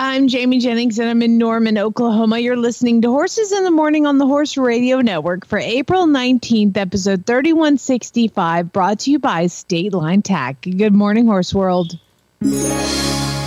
[0.00, 2.38] I'm Jamie Jennings and I'm in Norman, Oklahoma.
[2.38, 6.76] You're listening to Horses in the Morning on the Horse Radio Network for April 19th,
[6.76, 10.60] episode 3165, brought to you by State Line Tack.
[10.60, 11.98] Good morning, Horse World.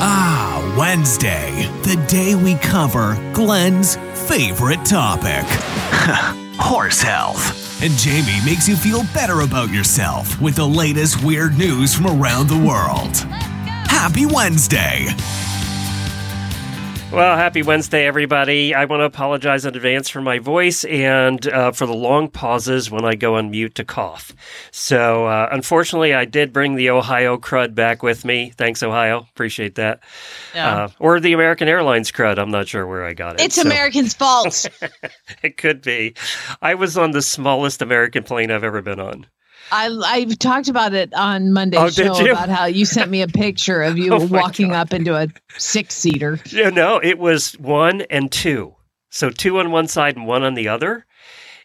[0.04, 3.96] Ah, Wednesday, the day we cover Glenn's
[4.27, 5.46] favorite topic
[6.60, 7.82] horse health.
[7.82, 12.49] And Jamie makes you feel better about yourself with the latest weird news from around
[12.49, 13.16] the world.
[13.88, 15.08] Happy Wednesday!
[17.12, 18.73] Well, happy Wednesday, everybody.
[18.73, 22.90] I want to apologize in advance for my voice and uh, for the long pauses
[22.90, 24.34] when I go on mute to cough.
[24.71, 28.53] So, uh, unfortunately, I did bring the Ohio crud back with me.
[28.55, 29.27] Thanks, Ohio.
[29.29, 29.99] Appreciate that.
[30.55, 30.84] Yeah.
[30.85, 32.40] Uh, or the American Airlines crud.
[32.40, 33.41] I'm not sure where I got it.
[33.41, 34.65] It's So- Americans' fault.
[35.43, 36.15] it could be.
[36.62, 39.25] I was on the smallest American plane I've ever been on.
[39.72, 43.27] I I talked about it on Monday's Oh, show about how you sent me a
[43.27, 45.27] picture of you Oh walking up into a
[45.58, 46.40] six seater.
[46.52, 48.76] Yeah, no, it was one and two.
[49.10, 51.05] So two on one side and one on the other.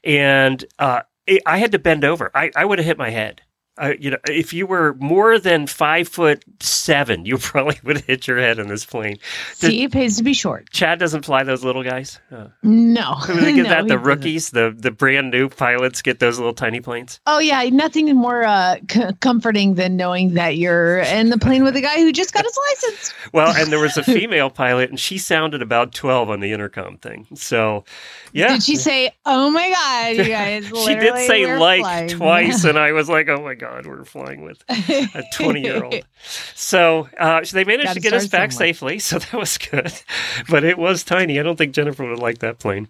[0.05, 2.31] And uh, it, I had to bend over.
[2.35, 3.43] I, I would have hit my head.
[3.79, 8.27] Uh, you know, if you were more than five foot seven, you probably would hit
[8.27, 9.19] your head in this plane.
[9.55, 10.71] See, it pays to be short.
[10.71, 12.19] Chad doesn't fly those little guys.
[12.33, 13.03] Uh, No.
[13.27, 13.83] who they get No, that?
[13.83, 14.03] he The doesn't.
[14.07, 17.21] rookies, the the brand new pilots get those little tiny planes.
[17.27, 21.77] Oh yeah, nothing more uh, c- comforting than knowing that you're in the plane with
[21.77, 23.13] a guy who just got his license.
[23.33, 26.97] Well, and there was a female pilot, and she sounded about twelve on the intercom
[26.97, 27.27] thing.
[27.35, 27.85] So,
[28.33, 30.67] yeah, Did she say, "Oh my god, you guys"?
[30.87, 34.43] she did say like flying." twice, and I was like, "Oh my god, we're flying
[34.43, 36.07] with a twenty-year-old."
[36.55, 38.69] So, uh, so they managed Gotta to get us back somewhere.
[38.69, 39.93] safely, so that was good.
[40.49, 41.39] But it was tiny.
[41.41, 42.89] I don't think Jennifer would like that plane.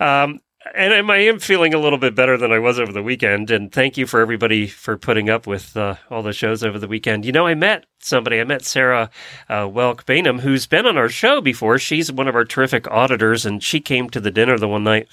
[0.00, 0.40] Um,
[0.74, 3.50] and and I am feeling a little bit better than I was over the weekend.
[3.50, 6.88] And thank you for everybody for putting up with uh, all the shows over the
[6.88, 7.24] weekend.
[7.24, 8.40] You know, I met somebody.
[8.40, 9.10] I met Sarah
[9.48, 11.78] uh, Welk Baynum, who's been on our show before.
[11.78, 15.08] She's one of our terrific auditors, and she came to the dinner the one night,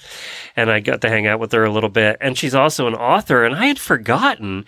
[0.56, 2.16] and I got to hang out with her a little bit.
[2.20, 4.64] And she's also an author, and I had forgotten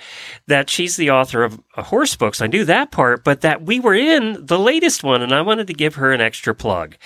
[0.47, 2.41] that she's the author of uh, horse books.
[2.41, 5.67] I knew that part, but that we were in the latest one, and I wanted
[5.69, 6.97] to give her an extra plug.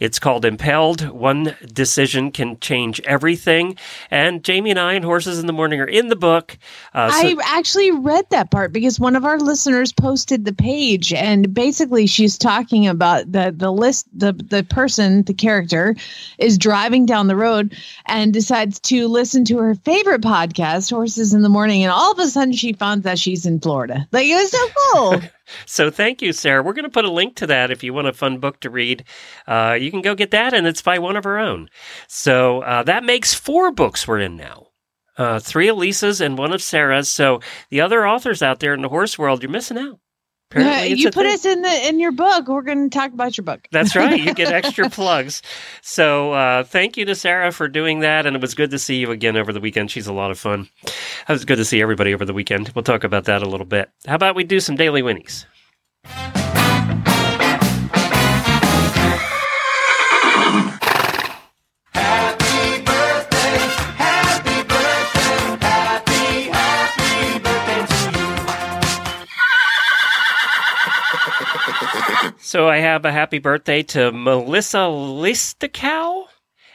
[0.00, 1.08] It's called Impelled.
[1.10, 3.76] One decision can change everything.
[4.10, 6.56] And Jamie and I and Horses in the Morning are in the book.
[6.94, 11.12] Uh, so- I actually read that part because one of our listeners posted the page,
[11.12, 15.96] and basically she's talking about the the list the the person the character
[16.38, 21.42] is driving down the road and decides to listen to her favorite podcast, Horses in
[21.42, 24.06] the Morning, and all of a sudden she finds that she's in Florida.
[24.12, 25.20] Like it was so cool.
[25.66, 26.62] So thank you, Sarah.
[26.62, 28.70] We're going to put a link to that if you want a fun book to
[28.70, 29.04] read.
[29.46, 31.68] Uh, you can go get that, and it's by one of our own.
[32.08, 34.68] So uh, that makes four books we're in now.
[35.18, 37.08] Uh, three of Lisa's and one of Sarah's.
[37.08, 39.98] So the other authors out there in the horse world, you're missing out.
[40.52, 41.34] Apparently you put thing.
[41.34, 42.48] us in the in your book.
[42.48, 43.66] We're going to talk about your book.
[43.72, 44.20] That's right.
[44.20, 45.42] You get extra plugs.
[45.80, 48.26] So uh, thank you to Sarah for doing that.
[48.26, 49.90] And it was good to see you again over the weekend.
[49.90, 50.68] She's a lot of fun.
[50.84, 50.92] It
[51.28, 52.70] was good to see everybody over the weekend.
[52.74, 53.90] We'll talk about that a little bit.
[54.06, 55.46] How about we do some daily whinnies?
[72.52, 76.26] So I have a happy birthday to Melissa Listicow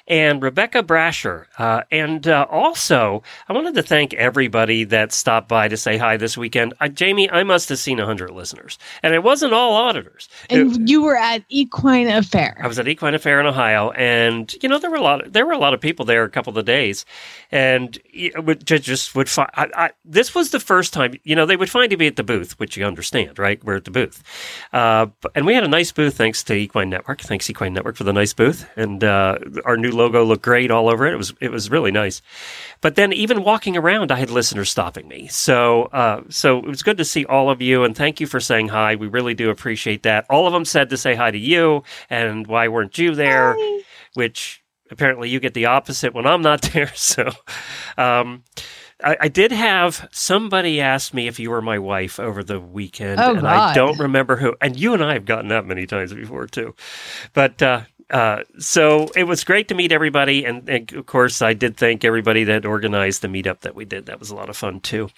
[0.07, 1.45] and Rebecca Brasher.
[1.57, 6.17] Uh, and uh, also, I wanted to thank everybody that stopped by to say hi
[6.17, 6.73] this weekend.
[6.79, 8.77] Uh, Jamie, I must have seen 100 listeners.
[9.03, 10.29] And it wasn't all auditors.
[10.49, 12.57] It- And you were at Equine Affaire.
[12.61, 15.25] I was at Equine Affaire in Ohio, and you know there were a lot.
[15.25, 17.05] Of, there were a lot of people there a couple of days,
[17.51, 19.49] and you would ju- just would find.
[19.55, 21.15] I, I, this was the first time.
[21.23, 23.63] You know, they would find me at the booth, which you understand, right?
[23.63, 24.23] We're at the booth,
[24.73, 27.21] uh, and we had a nice booth thanks to Equine Network.
[27.21, 30.87] Thanks Equine Network for the nice booth, and uh, our new logo looked great all
[30.89, 31.13] over it.
[31.13, 32.21] It was it was really nice.
[32.81, 35.27] But then even walking around, I had listeners stopping me.
[35.27, 38.39] So uh, so it was good to see all of you, and thank you for
[38.39, 38.95] saying hi.
[38.95, 40.25] We really do appreciate that.
[40.29, 43.57] All of them said to say hi to you, and why weren't you there?
[44.13, 46.91] Which apparently you get the opposite when I'm not there.
[46.95, 47.29] So.
[47.97, 48.43] Um,
[49.03, 53.19] I, I did have somebody ask me if you were my wife over the weekend,
[53.19, 54.55] Oh, and I don't remember who.
[54.59, 56.73] And you and I have gotten that many times before too.
[57.33, 61.53] But uh, uh, so it was great to meet everybody, and, and of course, I
[61.53, 64.05] did thank everybody that organized the meetup that we did.
[64.05, 65.09] That was a lot of fun too.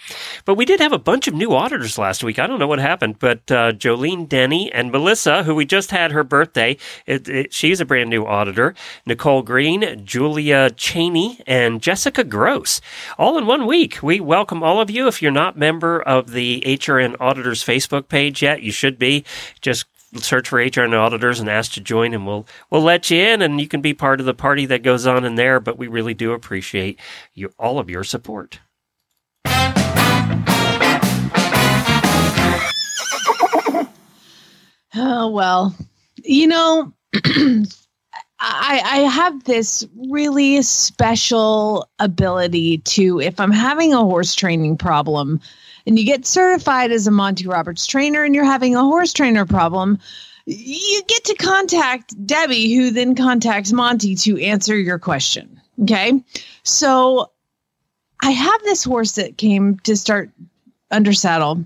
[0.46, 2.40] But we did have a bunch of new auditors last week.
[2.40, 6.12] I don't know what happened, but uh, Jolene Denny and Melissa, who we just had
[6.12, 8.74] her birthday, it, it, she's a brand new auditor.
[9.06, 12.82] Nicole Green, Julia Cheney, and Jessica Gross,
[13.20, 14.02] all in one week.
[14.02, 15.08] We welcome all of you.
[15.08, 19.24] If you're not member of the HRN Auditors Facebook page yet, you should be.
[19.62, 19.86] Just
[20.18, 23.60] search for HRN Auditors and ask to join, and we'll we'll let you in, and
[23.60, 25.60] you can be part of the party that goes on in there.
[25.60, 27.00] But we really do appreciate
[27.34, 28.60] you all of your support.
[34.96, 35.76] Oh well,
[36.24, 36.92] you know,
[37.24, 37.64] I
[38.40, 45.40] I have this really special ability to if I'm having a horse training problem,
[45.90, 49.44] and you get certified as a Monty Roberts trainer, and you're having a horse trainer
[49.44, 49.98] problem.
[50.46, 55.60] You get to contact Debbie, who then contacts Monty to answer your question.
[55.82, 56.24] Okay.
[56.62, 57.32] So
[58.22, 60.30] I have this horse that came to start
[60.92, 61.66] under saddle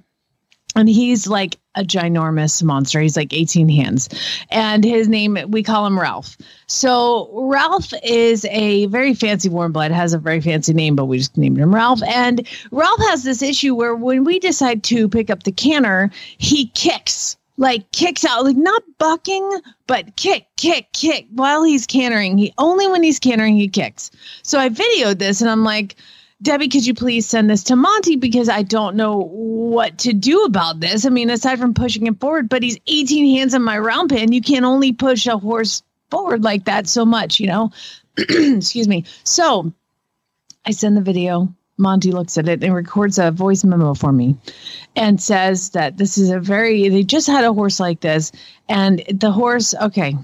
[0.76, 3.00] and he's like a ginormous monster.
[3.02, 4.10] He's like 18 hands.
[4.50, 6.38] And his name, we call him Ralph.
[6.68, 11.18] So Ralph is a very fancy warm blood, has a very fancy name, but we
[11.18, 12.04] just named him Ralph.
[12.04, 16.68] And Ralph has this issue where when we decide to pick up the canter, he
[16.68, 17.38] kicks.
[17.56, 22.36] Like kicks out, like not bucking, but kick, kick, kick while he's cantering.
[22.36, 24.10] He only when he's cantering he kicks.
[24.42, 25.96] So I videoed this and I'm like,
[26.44, 30.44] Debbie, could you please send this to Monty because I don't know what to do
[30.44, 31.06] about this.
[31.06, 34.34] I mean, aside from pushing him forward, but he's 18 hands in my round pen.
[34.34, 37.72] You can't only push a horse forward like that so much, you know?
[38.18, 39.06] Excuse me.
[39.24, 39.72] So
[40.66, 41.54] I send the video.
[41.78, 44.38] Monty looks at it and records a voice memo for me
[44.96, 48.32] and says that this is a very, they just had a horse like this.
[48.68, 50.16] And the horse, okay,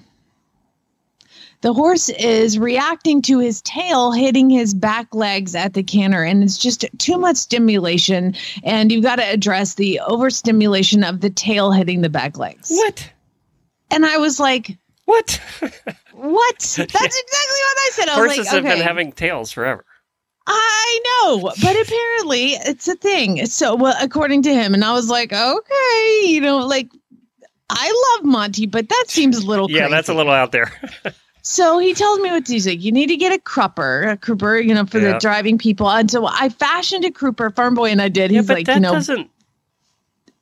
[1.61, 6.44] the horse is reacting to his tail hitting his back legs at the canter and
[6.44, 8.33] it's just too much stimulation
[8.63, 13.11] and you've got to address the overstimulation of the tail hitting the back legs What?
[13.91, 15.41] and i was like What?
[16.13, 19.51] what that's exactly what i said i was Horses like have okay been having tails
[19.51, 19.85] forever.
[20.51, 23.45] I know, but apparently it's a thing.
[23.45, 26.89] So, well, according to him, and I was like, okay, you know, like
[27.69, 30.71] I love Monty, but that seems a little Yeah, that's a little out there.
[31.41, 32.53] So he tells me what to do.
[32.53, 35.13] He's like, you need to get a crupper, a crupper, you know, for Yeah.
[35.13, 35.89] the driving people.
[35.89, 38.31] And so I fashioned a crupper, farm boy, and I did.
[38.31, 39.30] yeah, He's but like, that you know, doesn't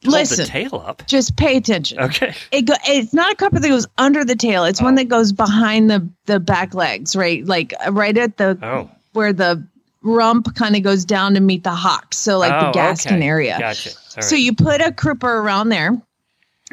[0.04, 1.04] listen, the tail up.
[1.08, 2.00] just pay attention.
[2.00, 2.34] Okay.
[2.52, 4.64] It go, it's not a crupper that goes under the tail.
[4.64, 4.98] It's one Oh.
[4.98, 7.46] that goes behind the the back legs, right?
[7.46, 8.90] Like uh, right at the Oh.
[9.14, 9.66] where the
[10.04, 12.18] rump kind of goes down to meet the hocks.
[12.18, 13.28] So like Oh, the gaskin okay.
[13.28, 13.58] area.
[13.60, 13.90] Gotcha.
[14.22, 16.00] So you put a crupper around there.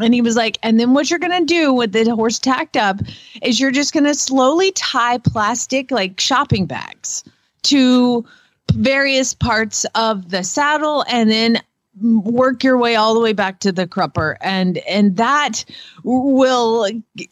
[0.01, 2.77] And he was like, and then what you're going to do with the horse tacked
[2.77, 3.01] up
[3.43, 7.23] is you're just going to slowly tie plastic, like shopping bags,
[7.65, 8.25] to
[8.73, 11.63] various parts of the saddle and then
[12.03, 14.37] work your way all the way back to the crupper.
[14.41, 15.65] And and that
[16.03, 16.89] will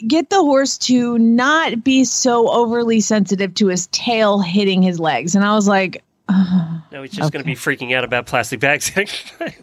[0.06, 5.34] get the horse to not be so overly sensitive to his tail hitting his legs.
[5.34, 6.78] And i was like Uh-huh.
[6.92, 8.90] no, he's just going to be freaking out about plastic bags.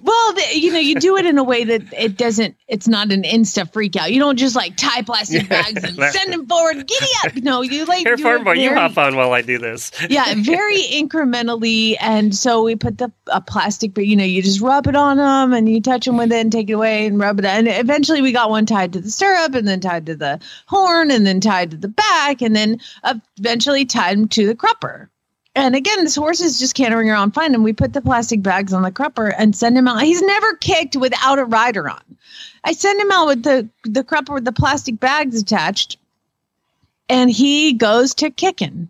[0.02, 2.56] Well, the, you know, you do it in a way that it doesn't.
[2.68, 4.12] It's not an insta freak out.
[4.12, 6.88] You don't just like tie plastic bags and send them forward.
[6.88, 7.36] Giddy up!
[7.38, 9.92] No, you like Here, farm boy, you hop on while I do this.
[10.10, 11.96] yeah, very incrementally.
[12.00, 15.18] And so we put the a plastic, but you know, you just rub it on
[15.18, 17.46] them and you touch them with it and take it away and rub it.
[17.46, 21.12] And eventually we got one tied to the stirrup and then tied to the horn
[21.12, 22.80] and then tied to the back and then
[23.38, 25.10] eventually tied him to the crupper.
[25.56, 27.54] And again, this horse is just cantering around fine.
[27.54, 30.02] And we put the plastic bags on the crupper and send him out.
[30.02, 32.02] He's never kicked without a rider on.
[32.64, 35.98] I send him out with the, the crupper with the plastic bags attached.
[37.10, 38.90] And he goes to kicking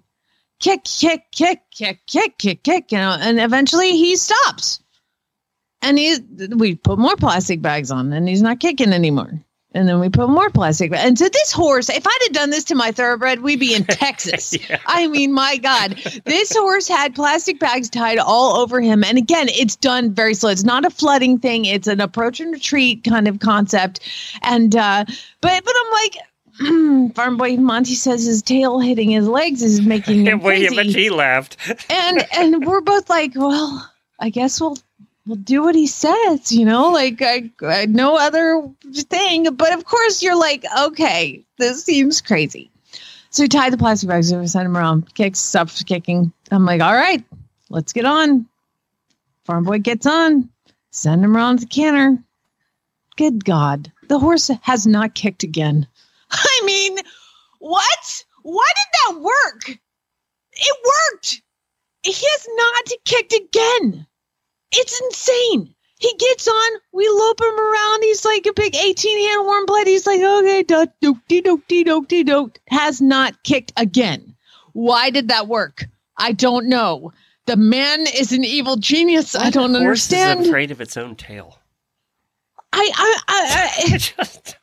[0.59, 4.81] kick, kick, kick, kick, kick, kick, kick, you know, and eventually he stops.
[5.81, 6.17] And he,
[6.55, 9.39] we put more plastic bags on, and he's not kicking anymore.
[9.73, 10.91] And then we put more plastic.
[10.93, 13.83] And so this horse, if I'd have done this to my thoroughbred, we'd be in
[13.89, 14.57] Texas.
[14.67, 14.79] Yeah.
[14.87, 15.91] I mean, my God,
[16.25, 19.03] this horse had plastic bags tied all over him.
[19.03, 20.49] And again, it's done very slow.
[20.49, 21.65] It's not a flooding thing.
[21.65, 23.99] It's an approach and retreat kind of concept.
[24.41, 25.05] And uh,
[25.41, 26.17] but but I'm like.
[27.15, 31.09] Farm boy Monty says his tail hitting his legs is making him crazy bet he
[31.09, 31.55] laughed.
[31.89, 34.77] and and we're both like, well, I guess we'll
[35.29, 39.53] we'll do what he says, you know, like I, I no other thing.
[39.53, 42.71] But of course, you're like, okay, this seems crazy.
[43.29, 46.33] So we tied the plastic bags, we sent him around, kicks, stops kicking.
[46.49, 47.23] I'm like, all right,
[47.69, 48.47] let's get on.
[49.45, 50.49] Farm boy gets on,
[50.89, 52.17] send him around the canter.
[53.15, 55.87] Good God, the horse has not kicked again.
[56.31, 56.97] I mean,
[57.59, 58.23] what?
[58.41, 59.77] Why did that work?
[60.53, 60.77] It
[61.13, 61.41] worked.
[62.01, 64.07] He has not kicked again.
[64.71, 65.73] It's insane.
[65.99, 68.03] He gets on, we lope him around.
[68.03, 69.85] He's like a big 18 hand warm blood.
[69.87, 72.59] He's like, okay, doke, doke, doke, doke, doke.
[72.69, 74.35] Has not kicked again.
[74.73, 75.85] Why did that work?
[76.17, 77.11] I don't know.
[77.47, 79.35] The man is an evil genius.
[79.35, 80.41] I don't Horse understand.
[80.41, 81.57] is afraid of its own tail.
[82.71, 84.57] I, I, I, I Just-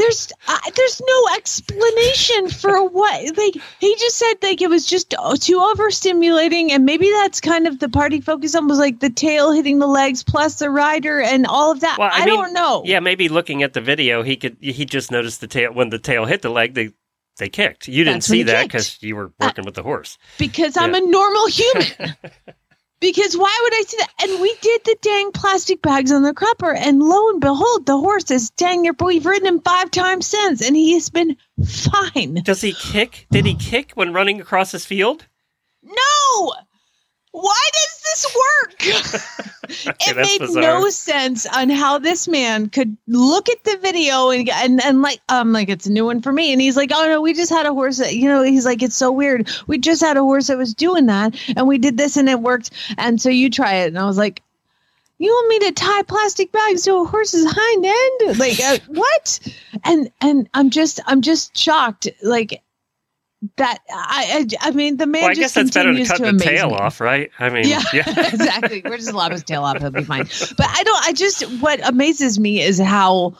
[0.00, 3.36] there's, uh, there's no explanation for what.
[3.36, 7.66] Like he just said, like it was just uh, too overstimulating, and maybe that's kind
[7.66, 11.20] of the party focus on was like the tail hitting the legs plus the rider
[11.20, 11.98] and all of that.
[11.98, 12.82] Well, I I, mean, don't know.
[12.84, 15.98] yeah, maybe looking at the video, he could he just noticed the tail when the
[15.98, 16.74] tail hit the leg.
[16.74, 16.90] They
[17.38, 17.88] they kicked.
[17.88, 20.18] You didn't That's see that because you were working with the horse.
[20.38, 22.16] because I'm a normal human.
[23.00, 24.12] Because why would I see that?
[24.22, 27.96] And we did the dang plastic bags on the crupper, and lo and behold, the
[27.96, 28.94] horse is dang near.
[29.00, 32.34] We've ridden him five times since, and he has been fine.
[32.44, 33.26] Does he kick?
[33.30, 35.26] Did he kick when running across his field?
[35.82, 36.52] No.
[37.32, 39.46] Why does this work?
[40.00, 40.62] It made bizarre.
[40.62, 45.20] no sense on how this man could look at the video and and, and like
[45.28, 46.52] um like it's a new one for me.
[46.52, 48.82] And he's like oh no we just had a horse that you know he's like
[48.82, 49.48] it's so weird.
[49.68, 52.40] We just had a horse that was doing that and we did this and it
[52.40, 52.70] worked.
[52.98, 53.88] And so you try it.
[53.88, 54.42] And I was like
[55.18, 58.38] you want me to tie plastic bags to a horse's hind end?
[58.38, 59.38] Like uh, what?
[59.84, 62.08] And and I'm just I'm just shocked.
[62.22, 62.62] Like
[63.56, 66.08] that I I, I mean the man Well, I just guess that's better than continues
[66.10, 66.76] cutting to the tail me.
[66.76, 67.30] off, right?
[67.38, 68.04] I mean, Yeah, yeah.
[68.32, 68.82] exactly.
[68.84, 70.28] We're just lop his tail off; he'll be fine.
[70.56, 71.06] But I don't.
[71.06, 73.34] I just what amazes me is how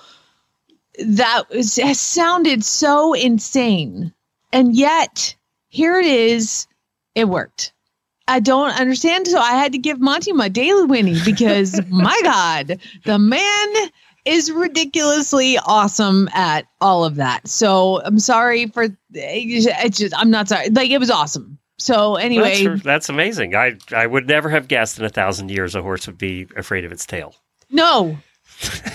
[1.04, 4.12] that is, has sounded so insane,
[4.52, 5.36] and yet
[5.68, 6.66] here it is.
[7.14, 7.72] It worked.
[8.28, 9.26] I don't understand.
[9.26, 13.74] So I had to give Monty my daily Whinnie because my God, the man
[14.30, 17.48] is ridiculously awesome at all of that.
[17.48, 20.70] So I'm sorry for it's just I'm not sorry.
[20.70, 21.58] Like it was awesome.
[21.78, 23.56] So anyway, That's, that's amazing.
[23.56, 26.84] I I would never have guessed in a thousand years a horse would be afraid
[26.84, 27.34] of its tail.
[27.70, 28.18] No,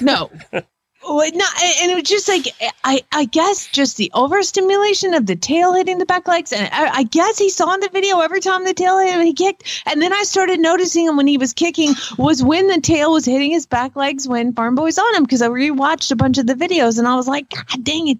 [0.02, 0.32] no.
[1.08, 1.46] No,
[1.82, 2.48] and it was just like
[2.84, 6.90] I, I guess just the overstimulation of the tail hitting the back legs, and I,
[7.00, 9.84] I guess he saw in the video every time the tail hit him, he kicked,
[9.86, 13.26] and then I started noticing him when he was kicking was when the tail was
[13.26, 16.48] hitting his back legs when Farm Boy's on him because I rewatched a bunch of
[16.48, 18.18] the videos and I was like, God dang it,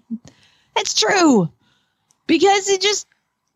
[0.74, 1.50] that's true,
[2.28, 3.06] because it just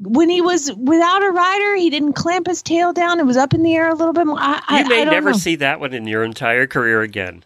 [0.01, 3.55] when he was without a rider, he didn't clamp his tail down; it was up
[3.55, 4.39] in the air a little bit more.
[4.41, 5.37] I, I, You may I don't never know.
[5.37, 7.45] see that one in your entire career again.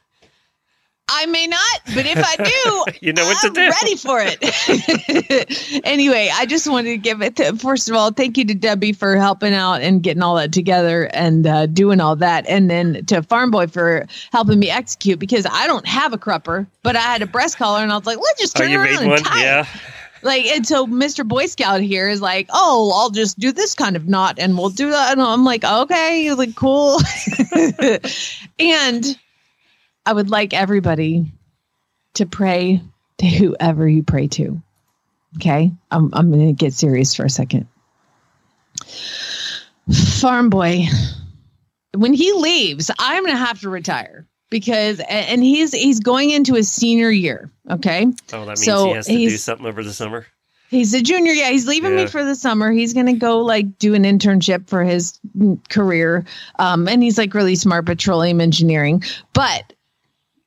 [1.09, 3.61] I may not, but if I do, You know what to I'm do.
[3.69, 5.83] ready for it.
[5.85, 7.37] anyway, I just wanted to give it.
[7.37, 10.53] To, first of all, thank you to Debbie for helping out and getting all that
[10.53, 15.19] together and uh, doing all that, and then to Farm Boy for helping me execute
[15.19, 18.07] because I don't have a crupper, but I had a breast collar, and I was
[18.07, 19.19] like, let's just Oh, turn you around and one?
[19.23, 19.45] tie it.
[19.45, 19.67] Yeah.
[20.23, 21.23] Like, and so Mr.
[21.29, 24.71] Boy Scout here is like, oh, I'll just do this kind of knot and we'll
[24.71, 25.13] do that.
[25.13, 26.99] And I'm like, okay, like, cool.
[28.59, 29.19] and
[30.07, 31.33] I would like everybody
[32.15, 32.81] to pray
[33.19, 34.61] to whoever you pray to.
[35.37, 35.73] Okay.
[35.91, 37.67] I'm, I'm going to get serious for a second.
[40.21, 40.85] Farm Boy,
[41.95, 46.55] when he leaves, I'm going to have to retire because, and he's, he's going into
[46.55, 47.51] his senior year.
[47.71, 48.07] Okay.
[48.33, 50.27] Oh, that means So he has to do something over the summer.
[50.71, 51.33] He's a junior.
[51.33, 52.05] Yeah, he's leaving Yeah.
[52.05, 52.73] me for the summer.
[52.73, 56.25] He's going to go like do an internship for his mm, career.
[56.59, 59.03] Um, and he's like really smart petroleum engineering.
[59.35, 59.73] But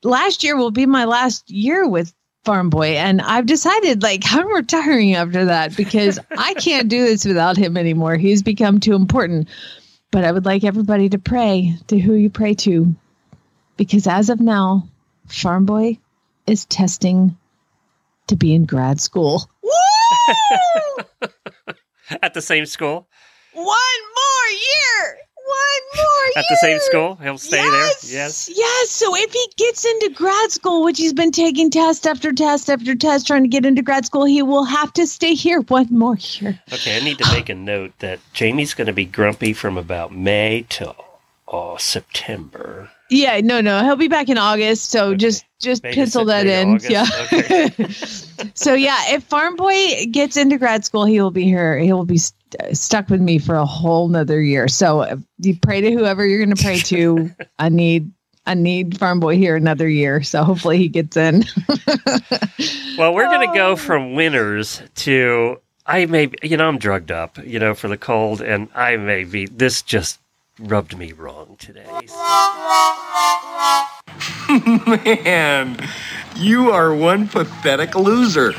[0.03, 2.13] last year will be my last year with
[2.45, 2.91] Farm Boy.
[2.95, 7.77] And I've decided like I'm retiring after that because I can't do this without him
[7.77, 8.15] anymore.
[8.15, 9.49] He's become too important.
[10.09, 12.95] But I would like everybody to pray to who you pray to
[13.75, 14.87] because as of now,
[15.27, 15.99] Farm Boy
[16.47, 17.37] is testing
[18.27, 19.49] to be in grad school.
[19.61, 21.29] Woo!
[22.21, 23.09] At the same school?
[23.53, 25.17] One more year.
[25.47, 26.33] One more year.
[26.37, 27.15] At the same school?
[27.15, 28.01] He'll stay yes.
[28.01, 28.19] there?
[28.19, 28.49] Yes.
[28.53, 28.91] Yes.
[28.91, 32.95] So if he gets into grad school, which he's been taking test after test after
[32.95, 36.17] test trying to get into grad school, he will have to stay here one more
[36.17, 36.59] year.
[36.73, 40.13] Okay, I need to make a note that Jamie's going to be grumpy from about
[40.13, 40.95] May till
[41.47, 42.89] oh, September.
[43.09, 44.89] Yeah, no, no, he'll be back in August.
[44.89, 46.75] So just just May pencil that in.
[46.75, 47.05] August, Yeah.
[47.31, 47.69] okay.
[48.53, 51.77] so yeah, if Farm Boy gets into grad school, he will be here.
[51.77, 52.19] He will be
[52.73, 54.67] stuck with me for a whole nother year.
[54.67, 57.31] So uh, you pray to whoever you're going to pray to.
[57.59, 58.11] I need
[58.45, 60.23] I need Farm Boy here another year.
[60.23, 61.43] So hopefully he gets in.
[62.97, 63.55] Well, we're going to Oh.
[63.55, 67.97] go from winners to I may, you know, I'm drugged up, you know, for the
[67.97, 69.45] cold, and I may be.
[69.45, 70.19] This just
[70.59, 71.85] rubbed me wrong today.
[75.23, 75.77] Man,
[76.35, 78.53] you are one pathetic loser.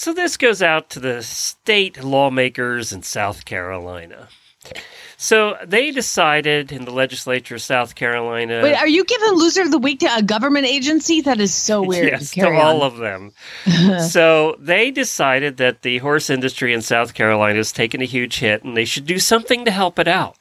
[0.00, 4.28] So this goes out to the state lawmakers in South Carolina.
[5.18, 8.62] So they decided in the legislature of South Carolina.
[8.62, 11.20] Wait, are you giving loser of the week to a government agency?
[11.20, 12.12] That is so weird.
[12.12, 13.32] Yes, to Carry all of them.
[14.08, 18.64] so they decided that the horse industry in South Carolina has taken a huge hit
[18.64, 20.38] and they should do something to help it out.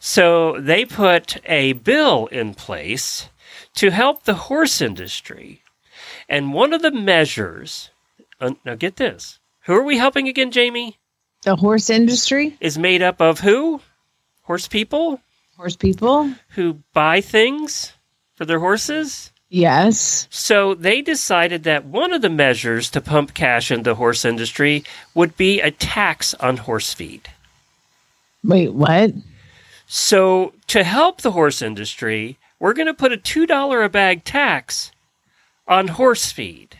[0.00, 3.30] So they put a bill in place
[3.76, 5.62] to help the horse industry.
[6.28, 7.89] And one of the measures,
[8.40, 10.96] uh, now get this, who are we helping again, Jamie?
[11.42, 13.80] the horse industry, Is made up of who?
[14.42, 15.20] Horse people
[15.56, 16.32] horse people.
[16.50, 17.92] who buy things
[18.34, 19.30] for their horses?
[19.48, 20.26] Yes.
[20.30, 24.84] So they decided that one of the measures to pump cash into the horse industry
[25.14, 27.28] would be a tax on horse feed.
[28.44, 29.12] Wait, what?
[29.86, 34.92] So to help the horse industry, we're going to put a $2 a bag tax
[35.66, 36.78] on horse feed.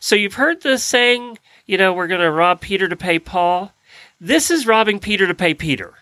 [0.00, 3.72] So you've heard the saying, you know, we're going to rob Peter to pay Paul.
[4.20, 5.94] This is robbing Peter to pay Peter.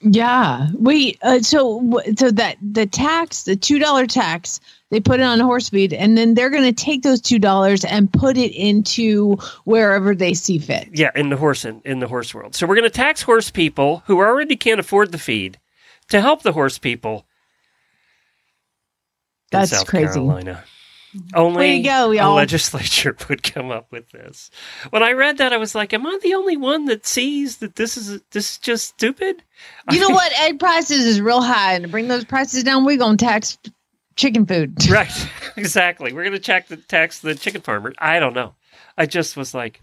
[0.00, 0.68] Yeah.
[0.78, 5.40] We Uh, so, so that the tax, the two dollar tax, they put it on
[5.40, 9.36] horse feed, and then they're going to take those two dollars and put it into
[9.64, 10.88] wherever they see fit.
[10.92, 12.54] Yeah, in the horse in, in the horse world.
[12.54, 15.58] So we're going to tax horse people who already can't afford the feed
[16.08, 17.26] to help the horse people.
[19.50, 20.06] That's South crazy.
[20.06, 20.64] Carolina.
[21.18, 21.38] Mm-hmm.
[21.38, 24.50] Only Way go, a legislature would come up with this.
[24.90, 27.76] When I read that, I was like, "Am I the only one that sees that
[27.76, 29.42] this is this is just stupid?"
[29.90, 30.32] You know what?
[30.40, 33.58] Egg prices is real high, and to bring those prices down, we're going to tax
[34.14, 34.76] chicken food.
[34.90, 35.10] Right,
[35.56, 36.12] exactly.
[36.12, 37.92] We're going to check the tax the chicken farmer.
[37.98, 38.54] I don't know.
[38.96, 39.80] I just was like,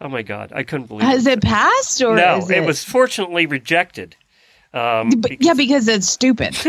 [0.00, 1.38] "Oh my god!" I couldn't believe Has it.
[1.38, 4.16] it passed or no, is it was fortunately rejected.
[4.72, 6.56] Um, But, yeah, because it's stupid.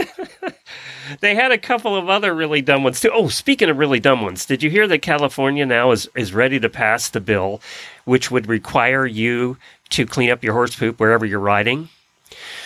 [1.19, 3.11] They had a couple of other really dumb ones too.
[3.13, 6.59] Oh, speaking of really dumb ones, did you hear that California now is, is ready
[6.59, 7.61] to pass the bill
[8.05, 9.57] which would require you
[9.89, 11.89] to clean up your horse poop wherever you're riding?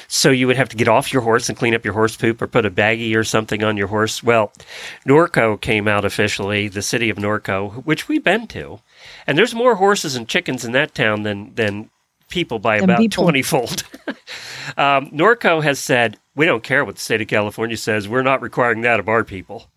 [0.07, 2.39] So you would have to get off your horse and clean up your horse poop
[2.39, 4.21] or put a baggie or something on your horse.
[4.21, 4.53] Well,
[5.07, 8.79] Norco came out officially, the city of Norco, which we've been to.
[9.25, 11.89] And there's more horses and chickens in that town than than
[12.29, 13.23] people by about people.
[13.23, 13.83] 20 fold.
[14.77, 18.07] um, Norco has said, we don't care what the state of California says.
[18.07, 19.69] We're not requiring that of our people.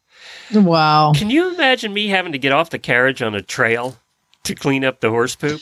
[0.53, 1.13] wow.
[1.15, 3.97] Can you imagine me having to get off the carriage on a trail
[4.45, 5.61] to clean up the horse poop?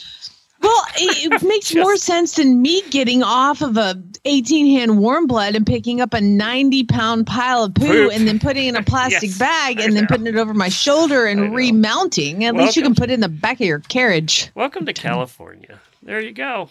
[0.62, 5.26] Well, it, it makes more sense than me getting off of a 18 hand warm
[5.26, 8.12] blood and picking up a 90 pound pile of poo Poop.
[8.14, 10.70] and then putting it in a plastic Yes, bag and then putting it over my
[10.70, 12.44] shoulder and remounting.
[12.44, 14.50] At least you can put it in the back of your carriage.
[14.54, 15.78] Welcome to California.
[16.02, 16.70] There you go.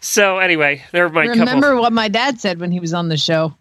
[0.00, 3.16] So anyway, there are my Remember what my dad said when he was on the
[3.16, 3.54] show?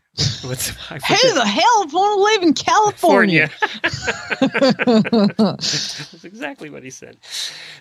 [0.43, 0.95] What's, Who
[1.33, 3.49] the hell want to live in California?
[5.37, 7.17] That's exactly what he said.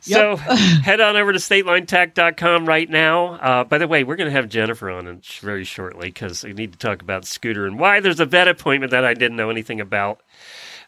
[0.00, 3.34] So head on over to statelinetack.com right now.
[3.34, 6.44] Uh, by the way, we're going to have Jennifer on in sh- very shortly because
[6.44, 9.36] I need to talk about Scooter and why there's a vet appointment that I didn't
[9.36, 10.20] know anything about.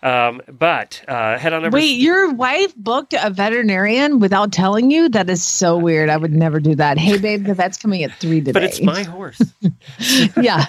[0.02, 1.74] Um, but uh, head on over.
[1.74, 5.08] Wait, your wife booked a veterinarian without telling you?
[5.08, 6.08] That is so weird.
[6.08, 6.98] I would never do that.
[6.98, 8.52] Hey, babe, the vet's coming at three today.
[8.52, 9.40] but it's my horse.
[10.40, 10.66] yeah.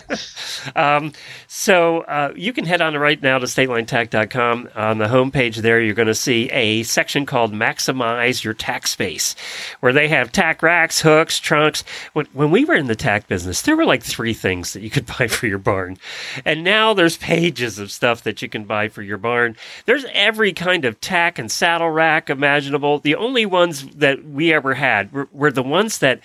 [0.75, 1.13] Um,
[1.47, 4.69] so uh, you can head on right now to statelinetack.com.
[4.75, 9.35] On the homepage there, you're going to see a section called Maximize Your Tack Space,
[9.79, 11.83] where they have tack racks, hooks, trunks.
[12.13, 14.89] When, when we were in the tack business, there were like three things that you
[14.89, 15.97] could buy for your barn.
[16.45, 19.55] And now there's pages of stuff that you can buy for your barn.
[19.85, 22.99] There's every kind of tack and saddle rack imaginable.
[22.99, 26.21] The only ones that we ever had were, were the ones that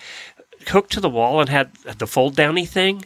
[0.67, 3.05] hooked to the wall and had the fold downy thing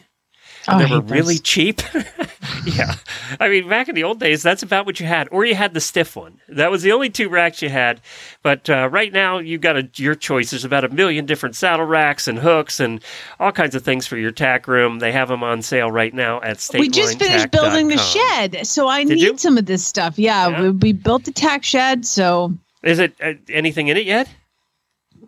[0.68, 1.40] Oh, they were really those.
[1.40, 1.82] cheap.
[2.64, 2.94] yeah.
[3.40, 5.28] I mean, back in the old days, that's about what you had.
[5.30, 6.40] Or you had the stiff one.
[6.48, 8.00] That was the only two racks you had.
[8.42, 10.50] But uh, right now, you've got a, your choice.
[10.50, 13.02] There's about a million different saddle racks and hooks and
[13.40, 14.98] all kinds of things for your tack room.
[14.98, 18.66] They have them on sale right now at State We just finished building the shed,
[18.66, 19.38] so I Did need you?
[19.38, 20.18] some of this stuff.
[20.18, 20.62] Yeah, Yeah.
[20.62, 22.52] We, we built the tack shed, so
[22.82, 24.28] Is it uh, anything in it yet?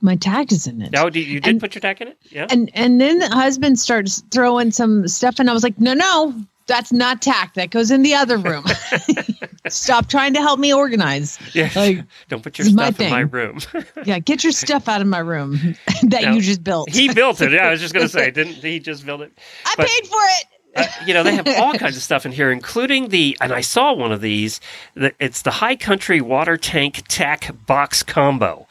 [0.03, 0.93] My tack is in it.
[0.93, 2.19] No, did, you did And- put your tack in it?
[2.31, 2.47] Yeah.
[2.51, 6.35] And and then the husband starts throwing some stuff, and I was like, no, no,
[6.67, 7.55] that's not tack.
[7.55, 8.65] That goes in the other room.
[9.69, 11.39] Stop trying to help me organize.
[11.55, 11.71] yeah.
[11.77, 13.59] like, Don't put your stuff in my room.
[14.05, 16.33] Yeah, get your stuff out of my room that No.
[16.33, 16.91] you just built.
[16.91, 17.53] he built it.
[17.53, 19.33] Yeah, I was just going to say, didn't he just build it?
[19.67, 20.45] I but- paid for it.
[20.77, 23.61] uh, you know, they have all kinds of stuff in here, including the, and I
[23.61, 24.61] saw one of these.
[24.95, 28.67] The, it's the High Country Water Tank Tack Box Combo.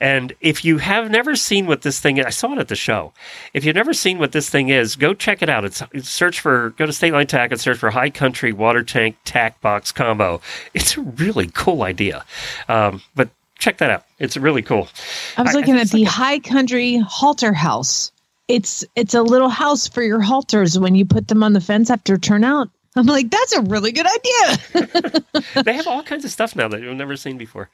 [0.00, 2.76] And if you have never seen what this thing is, I saw it at the
[2.76, 3.12] show.
[3.52, 5.64] If you've never seen what this thing is, go check it out.
[5.64, 8.82] It's, it's search for, go to State Line Tack and search for High Country Water
[8.82, 10.40] Tank Tack Box Combo.
[10.74, 12.24] It's a really cool idea.
[12.68, 14.04] Um, but check that out.
[14.18, 14.88] It's really cool.
[15.36, 18.10] I was I- I looking at the like High Country Halter House.
[18.48, 21.88] It's it's a little house for your halters when you put them on the fence
[21.88, 22.68] after turnout.
[22.96, 25.32] I'm like, that's a really good idea.
[25.62, 27.70] they have all kinds of stuff now that you've never seen before.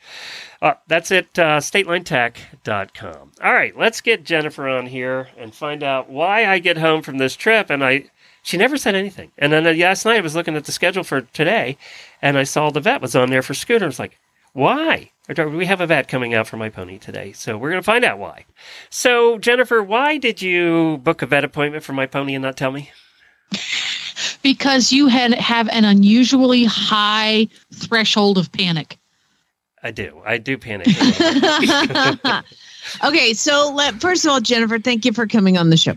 [0.60, 3.32] Uh, that's at uh, statelinetack.com.
[3.42, 7.16] All right, let's get Jennifer on here and find out why I get home from
[7.16, 7.70] this trip.
[7.70, 8.10] And I,
[8.42, 9.32] she never said anything.
[9.38, 11.78] And then uh, last night I was looking at the schedule for today,
[12.20, 13.86] and I saw the vet was on there for Scooter.
[13.86, 14.18] I was like,
[14.52, 15.10] why?
[15.28, 18.04] We have a vet coming out for my pony today, so we're going to find
[18.04, 18.44] out why.
[18.90, 22.70] So, Jennifer, why did you book a vet appointment for my pony and not tell
[22.70, 22.90] me?
[24.46, 28.96] Because you had have an unusually high threshold of panic.
[29.82, 30.22] I do.
[30.24, 30.86] I do panic.
[33.04, 35.94] okay, so let first of all, Jennifer, thank you for coming on the show.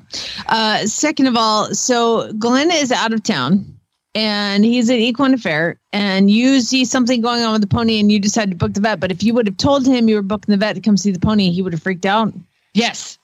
[0.48, 3.72] Uh, second of all, so Glenn is out of town
[4.16, 8.12] and he's at Equine Affaire, and you see something going on with the pony, and
[8.12, 9.00] you decide to book the vet.
[9.00, 11.12] But if you would have told him you were booking the vet to come see
[11.12, 12.34] the pony, he would have freaked out.
[12.74, 13.19] Yes.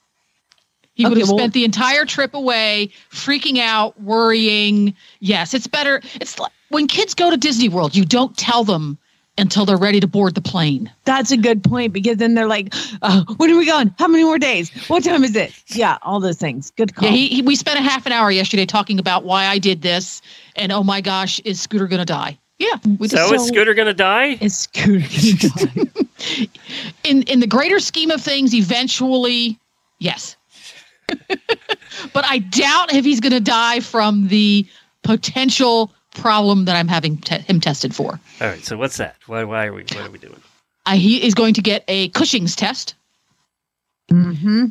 [0.96, 4.94] He would have well- spent the entire trip away, freaking out, worrying.
[5.20, 6.00] Yes, it's better.
[6.14, 8.98] It's like when kids go to Disney World, you don't tell them
[9.38, 10.90] until they're ready to board the plane.
[11.04, 13.94] That's a good point because then they're like, oh, "When are we going?
[13.98, 14.70] How many more days?
[14.88, 16.72] What time is it?" Yeah, all those things.
[16.78, 17.10] Good call.
[17.10, 19.82] Yeah, he, he, we spent a half an hour yesterday talking about why I did
[19.82, 20.22] this,
[20.56, 22.38] and oh my gosh, is Scooter going to die?
[22.58, 24.38] Yeah, we just so, is So- Scooter going to die?
[24.40, 26.48] is Scooter gonna die?
[27.04, 29.58] in in the greater scheme of things, eventually,
[29.98, 30.35] yes.
[32.12, 34.66] but I doubt if he's going to die from the
[35.02, 38.20] potential problem that I'm having te- him tested for.
[38.40, 38.64] All right.
[38.64, 39.16] So what's that?
[39.26, 39.82] Why, why are we?
[39.82, 40.40] What are we doing?
[40.86, 42.94] Uh, he is going to get a Cushing's test
[44.10, 44.66] mm-hmm.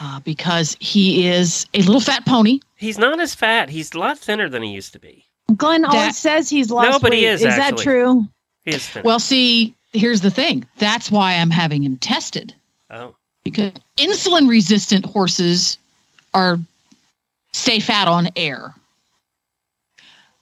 [0.00, 2.60] uh, because he is a little fat pony.
[2.76, 3.68] He's not as fat.
[3.68, 5.24] He's a lot thinner than he used to be.
[5.56, 7.20] Glenn always says he's lost No, but weight.
[7.20, 8.26] he is, Is that true?
[8.64, 9.04] He is thinner.
[9.04, 10.66] Well, see, here's the thing.
[10.76, 12.54] That's why I'm having him tested
[12.90, 13.14] oh,
[13.50, 15.78] because insulin resistant horses
[16.34, 16.58] are
[17.52, 18.74] stay fat on air.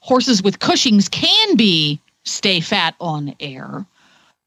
[0.01, 3.85] Horses with Cushing's can be stay fat on air,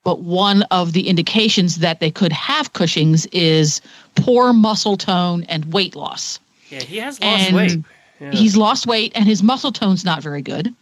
[0.03, 3.81] but one of the indications that they could have Cushing's is
[4.15, 6.39] poor muscle tone and weight loss.
[6.69, 6.81] yeah.
[6.81, 7.79] He has lost And weight.
[8.19, 8.31] Yeah.
[8.31, 10.73] He's lost weight and his muscle tone's not very good.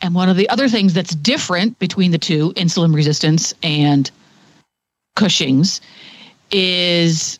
[0.00, 4.10] And one of the other things that's different between the two, insulin resistance and
[5.16, 5.80] Cushing's,
[6.50, 7.38] is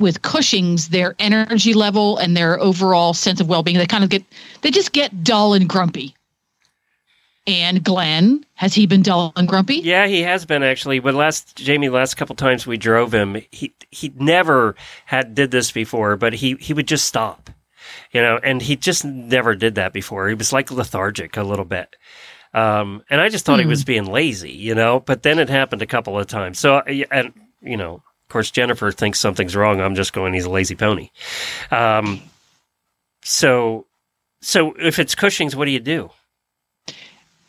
[0.00, 4.10] with Cushing's, their energy level and their overall sense of well being, they kind of
[4.10, 4.24] get,
[4.62, 6.14] they just get dull and grumpy.
[7.46, 9.76] And Glenn, has he been dull and grumpy?
[9.76, 11.00] Yeah, he has been actually.
[11.00, 15.72] But last Jamie, last couple times we drove him, he he never had did this
[15.72, 17.50] before, but he he would just stop,
[18.12, 20.28] you know, and he just never did that before.
[20.28, 21.96] He was like lethargic a little bit,
[22.54, 25.00] um, and I just thought he was being lazy, you know.
[25.00, 26.60] But then it happened a couple of times.
[26.60, 29.80] So and you know, course, Jennifer thinks something's wrong.
[29.80, 31.10] I'm just going, he's a lazy pony.
[31.70, 32.20] Um,
[33.22, 33.86] so
[34.40, 36.10] so if it's Cushing's, what do you do?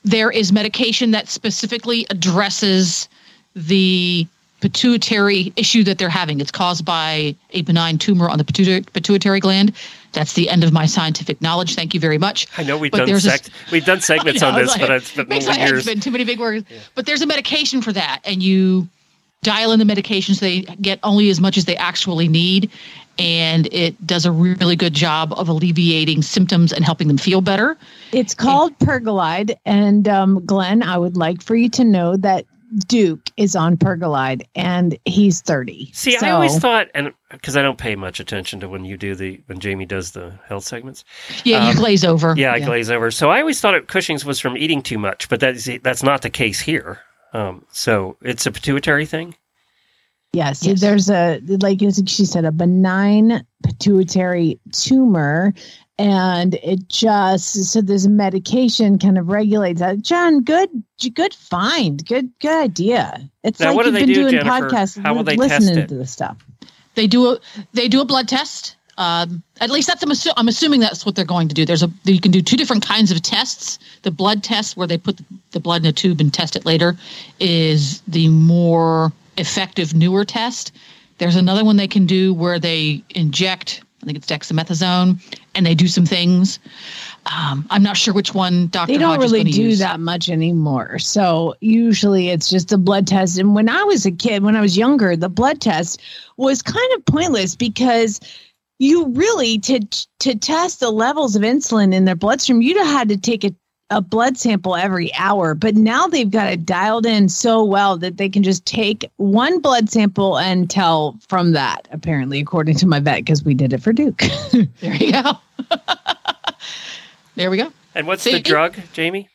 [0.05, 3.07] there is medication that specifically addresses
[3.55, 4.27] the
[4.59, 6.41] pituitary issue that they're having.
[6.41, 9.71] It's caused by a benign tumor on the pituitary, pituitary gland.
[10.11, 11.75] That's the end of my scientific knowledge.
[11.75, 12.47] Thank you very much.
[12.57, 13.39] I know we've But done there's a-
[13.71, 15.85] we've done segments I on this, like, but it's been makes my years.
[15.85, 16.65] Too many big words.
[16.95, 18.89] But there's a medication for that, and you
[19.43, 20.39] dial in the medications.
[20.39, 22.71] They get only as much as they actually need,
[23.19, 27.77] and it does a really good job of alleviating symptoms and helping them feel better.
[28.11, 29.55] It's called Pergolide.
[29.65, 32.45] And um, Glenn, I would like for you to know that
[32.87, 35.91] Duke is on Pergolide and he's 30.
[35.93, 39.13] See, I always thought, and because I don't pay much attention to when you do
[39.13, 41.03] the when Jamie does the health segments.
[41.43, 42.33] Yeah, you Um, glaze over.
[42.35, 43.11] Yeah, I glaze over.
[43.11, 46.23] So I always thought it, Cushing's was from eating too much, but that's that's not
[46.23, 46.99] the case here.
[47.33, 49.35] Um, so it's a pituitary thing.
[50.33, 50.81] Yes, Yes.
[50.81, 55.53] there's a like as she said, a benign pituitary tumor,
[55.99, 60.01] and it just so there's a medication kind of regulates that.
[60.01, 60.69] John, good,
[61.13, 63.29] good find, good, good idea.
[63.43, 64.69] It's Now, like what do you've they been do, doing Jennifer?
[64.69, 65.87] podcasts, How will they listening test it?
[65.89, 66.37] to this stuff.
[66.95, 67.39] they do a
[67.73, 68.75] they do a blood test.
[68.97, 71.65] Um, at least that's I'm, assu- I'm assuming that's what they're going to do.
[71.65, 73.79] There's a you can do two different kinds of tests.
[74.03, 75.19] The blood test where they put
[75.51, 76.95] the, blood in a tube and test it later
[77.39, 80.71] is the more effective newer test.
[81.17, 85.21] There's another one they can do where they inject I think it's dexamethasone,
[85.55, 86.59] and they do some things.
[87.25, 88.91] Um, I'm not sure which one Dr.
[88.91, 89.79] They don't Hodge really do use.
[89.79, 90.99] that much anymore.
[90.99, 93.39] So usually it's just a blood test.
[93.39, 96.01] And when I was a kid, when I was younger, the blood test
[96.35, 98.19] was kind of pointless because
[98.79, 99.79] you really to
[100.19, 103.53] to test the levels of insulin in their bloodstream, you'd have had to take a
[103.89, 108.17] a blood sample every hour, but now they've got it dialed in so well that
[108.17, 112.99] they can just take one blood sample and tell from that, apparently, according to my
[112.99, 114.21] vet, because we did it for Duke.
[114.79, 115.33] There you go.
[117.35, 117.71] there we go.
[117.95, 118.33] And what's See?
[118.33, 119.29] the drug, Jamie?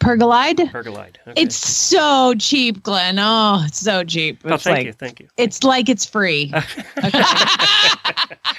[0.00, 0.70] Pergolide.
[0.70, 1.16] Pergolide.
[1.26, 1.42] Okay.
[1.42, 3.18] It's so cheap, Glenn.
[3.18, 4.40] Oh, it's so cheap.
[4.44, 5.28] oh, It's thank like you, thank you.
[5.36, 6.52] it's like it's free.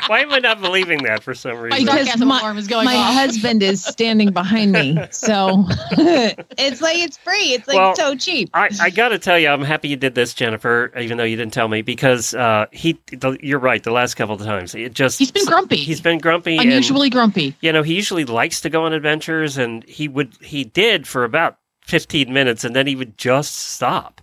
[0.07, 1.85] Why am I not believing that for some reason?
[1.85, 3.13] Because- my, alarm is going my off.
[3.13, 4.97] husband is standing behind me.
[5.11, 7.53] So it's like it's free.
[7.53, 8.49] It's like Well, so cheap.
[8.53, 11.35] I, I got to tell you, I'm happy you did this, Jennifer, even though you
[11.35, 12.99] didn't tell me, because uh, he.
[13.11, 13.83] The, you're right.
[13.83, 15.77] The last couple of times, it just He's been grumpy.
[15.77, 17.55] He's been grumpy, and Unusually grumpy.
[17.61, 21.23] you know he usually likes to go on adventures, and he would he did for
[21.29, 24.21] about 15 minutes, and then he would just stop.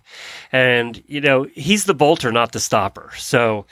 [0.51, 3.11] And you know he's the bolter, not the stopper.
[3.17, 3.65] So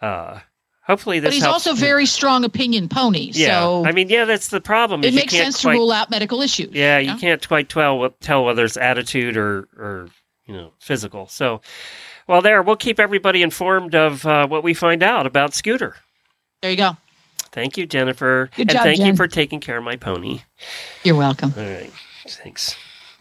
[0.00, 0.40] uh,
[0.84, 1.28] hopefully this.
[1.28, 3.30] But he's helps also very strong opinion pony.
[3.32, 5.02] Yeah, So I mean, yeah, that's the problem.
[5.04, 6.72] it you makes sense quite- to rule out medical issues.
[6.72, 7.18] Yeah, you know?
[7.18, 10.08] can't quite tell tell whether it's attitude or or
[10.46, 11.26] you know physical.
[11.28, 11.60] So,
[12.28, 15.96] well, there we'll keep everybody informed of uh, what we find out about Scooter.
[16.60, 16.96] There you go.
[17.50, 20.40] Thank you, Jennifer, Good and job, thank you for taking care of my pony.
[21.04, 21.52] You're welcome.
[21.54, 21.92] All right,
[22.28, 22.76] thanks.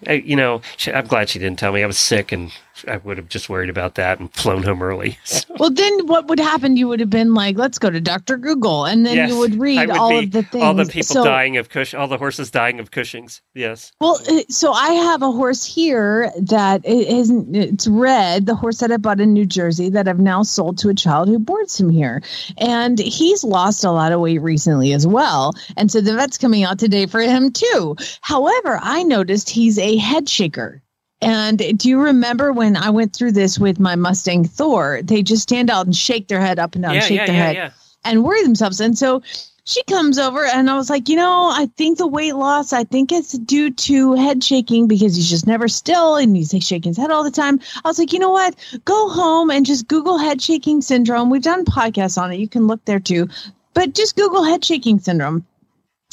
[0.07, 2.51] I, you know, she, I'm glad she didn't tell me I was sick, and
[2.87, 5.17] I would have just worried about that and flown home early.
[5.25, 6.77] So, Well, then what would happen?
[6.77, 9.55] You would have been like, "Let's go to Doctor Google," and then yes, you would
[9.55, 10.63] read would all be- of the things.
[10.63, 13.41] all the people So- dying of Cush, all the horses dying of Cushing's.
[13.53, 13.91] Yes.
[14.01, 17.55] Well, uh, so I have a horse here that isn't.
[17.55, 18.45] It's red.
[18.45, 21.27] The horse that I bought in New Jersey that I've now sold to a child
[21.29, 22.21] who boards him here,
[22.57, 25.53] and he's lost a lot of weight recently as well.
[25.77, 27.95] And so the vet's coming out today for him too.
[28.21, 30.81] However, I noticed he's a head shaker.
[31.21, 35.01] And do you remember when I went through this with my Mustang Thor?
[35.03, 37.35] They just stand out and shake their head up and down, yeah, shake yeah, their
[37.35, 38.79] yeah, head and worry themselves.
[38.79, 39.21] And so
[39.63, 42.83] she comes over and I was like, you know, I think the weight loss, I
[42.83, 46.89] think it's due to head shaking because he's just never still and he's like shaking
[46.89, 47.59] his head all the time.
[47.83, 48.55] I was like, you know what?
[48.85, 51.29] Go home and just Google head shaking syndrome.
[51.29, 52.39] We've done podcasts on it.
[52.39, 53.29] You can look there too.
[53.73, 55.45] But just Google head shaking syndrome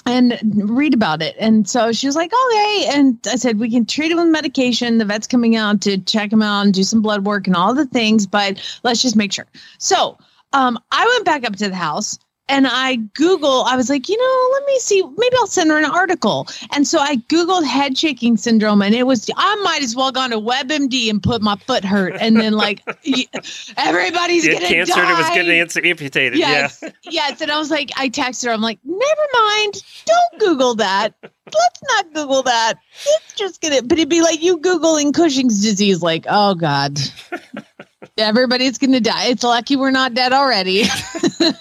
[0.08, 0.38] and
[0.70, 1.36] read about it.
[1.38, 2.86] And so she was like, okay.
[2.90, 4.96] And I said, we can treat him with medication.
[4.96, 7.74] The vet's coming out to check him out and do some blood work and all
[7.74, 9.46] the things, but let's just make sure.
[9.78, 10.16] So
[10.54, 14.16] um, I went back up to the house and I Google, I was like, you
[14.16, 16.46] know, let me see, maybe I'll send her an article.
[16.72, 20.30] And so I Googled head shaking syndrome and it was, I might as well gone
[20.30, 22.16] to WebMD and put my foot hurt.
[22.20, 22.82] And then like
[23.76, 25.12] everybody's gonna cancer die.
[25.12, 26.38] it was getting ins- amputated.
[26.38, 27.40] Yes, yes.
[27.40, 28.52] And I was like, I texted her.
[28.52, 29.82] I'm like, never mind.
[30.06, 31.14] Don't Google that.
[31.22, 32.74] Let's not Google that.
[32.92, 33.82] It's just gonna.
[33.82, 36.02] But it'd be like you googling Cushing's disease.
[36.02, 36.98] Like, oh god,
[38.16, 39.26] everybody's gonna die.
[39.26, 40.84] It's lucky we're not dead already.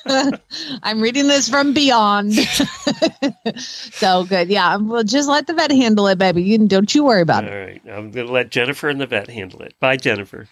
[0.84, 2.34] I'm reading this from beyond.
[3.58, 4.50] so good.
[4.50, 4.78] Yeah.
[4.78, 6.44] Well, just let the vet handle it, baby.
[6.44, 7.54] You don't you worry about All it.
[7.54, 7.82] All right.
[7.90, 9.74] I'm going to let Jennifer and the vet handle it.
[9.80, 10.48] Bye, Jennifer.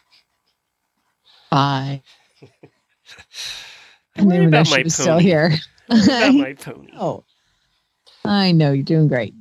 [1.51, 2.01] Bye.
[2.41, 5.23] I didn't even know about she my was still pony.
[5.23, 5.53] here.
[5.89, 6.91] About my pony.
[6.97, 7.23] oh,
[8.23, 9.33] I know you're doing great.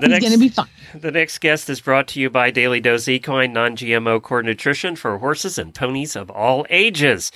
[0.00, 0.66] The He's next, gonna be fine.
[0.94, 5.18] the next guest is brought to you by Daily Dose Equine non-GMO core nutrition for
[5.18, 7.32] horses and ponies of all ages.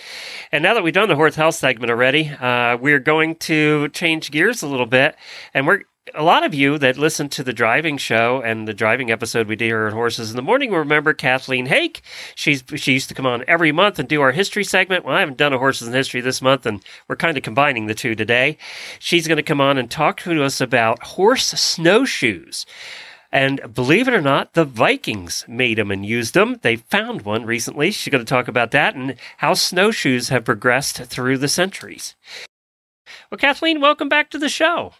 [0.53, 4.31] And now that we've done the horse health segment already, uh, we're going to change
[4.31, 5.17] gears a little bit,
[5.53, 5.83] and we're
[6.15, 9.57] a lot of you that listen to the driving show and the driving episode we
[9.57, 12.03] did here at Horses in the Morning remember Kathleen Haak.
[12.35, 15.05] She's she used to come on every month and do our history segment.
[15.05, 17.87] Well, I haven't done a Horses in History this month, and we're kind of combining
[17.87, 18.59] the two today.
[18.99, 22.67] She's going to come on and talk to us about horse snowshoes.
[23.31, 26.59] And believe it or not, the Vikings made them and used them.
[26.63, 27.91] They found one recently.
[27.93, 32.15] She's going to talk about that and how snowshoes have progressed through the centuries.
[33.31, 34.93] Well, Kathleen, welcome back to the show.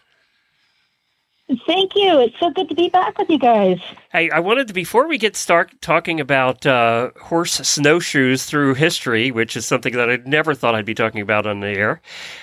[1.67, 2.19] Thank you.
[2.19, 3.77] It's so good to be back with you guys.
[4.11, 9.29] Hey, I wanted to, before we get start talking about uh, horse snowshoes through history,
[9.29, 12.01] which is something that I never thought I'd be talking about on the air,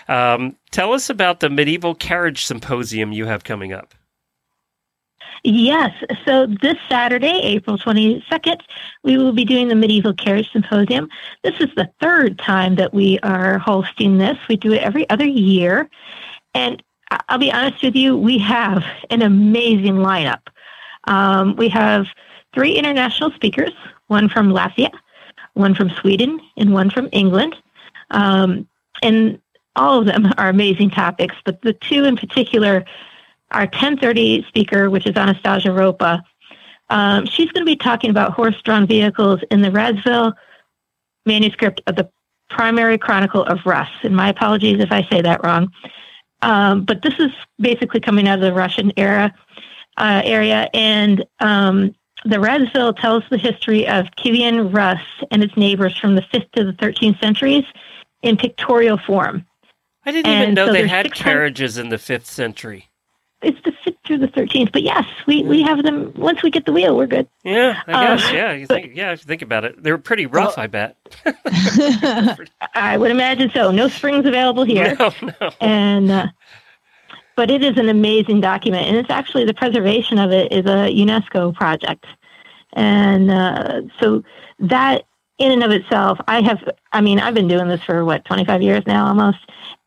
[0.08, 3.94] um, tell us about the Medieval Carriage Symposium you have coming up.
[5.44, 5.92] Yes.
[6.26, 8.60] So this Saturday, April 22nd,
[9.02, 11.08] we will be doing the Medieval Carriage Symposium.
[11.42, 14.36] This is the third time that we are hosting this.
[14.48, 15.88] We do it every other year.
[16.54, 20.40] And I'll be honest with you, we have an amazing lineup.
[21.04, 22.06] Um, we have
[22.54, 23.72] three international speakers
[24.06, 24.90] one from Latvia,
[25.54, 27.56] one from Sweden, and one from England.
[28.10, 28.66] Um,
[29.02, 29.40] and
[29.76, 32.84] all of them are amazing topics, but the two in particular,
[33.52, 36.22] our 1030 speaker, which is Anastasia Ropa,
[36.90, 40.32] um, she's going to be talking about horse-drawn vehicles in the Radziwill
[41.24, 42.10] manuscript of the
[42.48, 43.88] Primary Chronicle of Rus.
[44.02, 45.70] And my apologies if I say that wrong.
[46.42, 49.32] Um, but this is basically coming out of the Russian era
[49.96, 55.00] uh, area, and um, the Radziwill tells the history of Kievan Rus
[55.30, 57.64] and its neighbors from the 5th to the 13th centuries
[58.22, 59.46] in pictorial form.
[60.04, 62.89] I didn't even know so they had carriages in the fifth century.
[63.42, 66.12] It's the 5th through the 13th, but yes, we, we have them.
[66.14, 67.26] Once we get the wheel, we're good.
[67.42, 68.32] Yeah, I Uh, guess.
[68.32, 68.94] yeah, you think.
[68.94, 70.58] Yeah, if you think about it, They're pretty rough.
[70.58, 70.96] I bet.
[72.74, 73.70] I would imagine so.
[73.70, 74.94] No springs available here.
[74.98, 75.50] No, no.
[75.60, 76.26] and uh,
[77.36, 80.92] but it is an amazing document, and it's actually the preservation of it is a
[80.94, 82.04] UNESCO project,
[82.74, 84.22] and uh, so
[84.58, 85.04] that
[85.38, 86.58] in and of itself, I have.
[86.92, 89.38] I mean, I've been doing this for what twenty five years now, almost,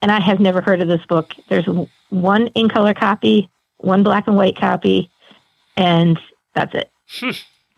[0.01, 1.35] and I have never heard of this book.
[1.49, 1.67] There's
[2.13, 5.09] one in color copy, one black and white copy,
[5.75, 6.19] and
[6.55, 6.91] that's it.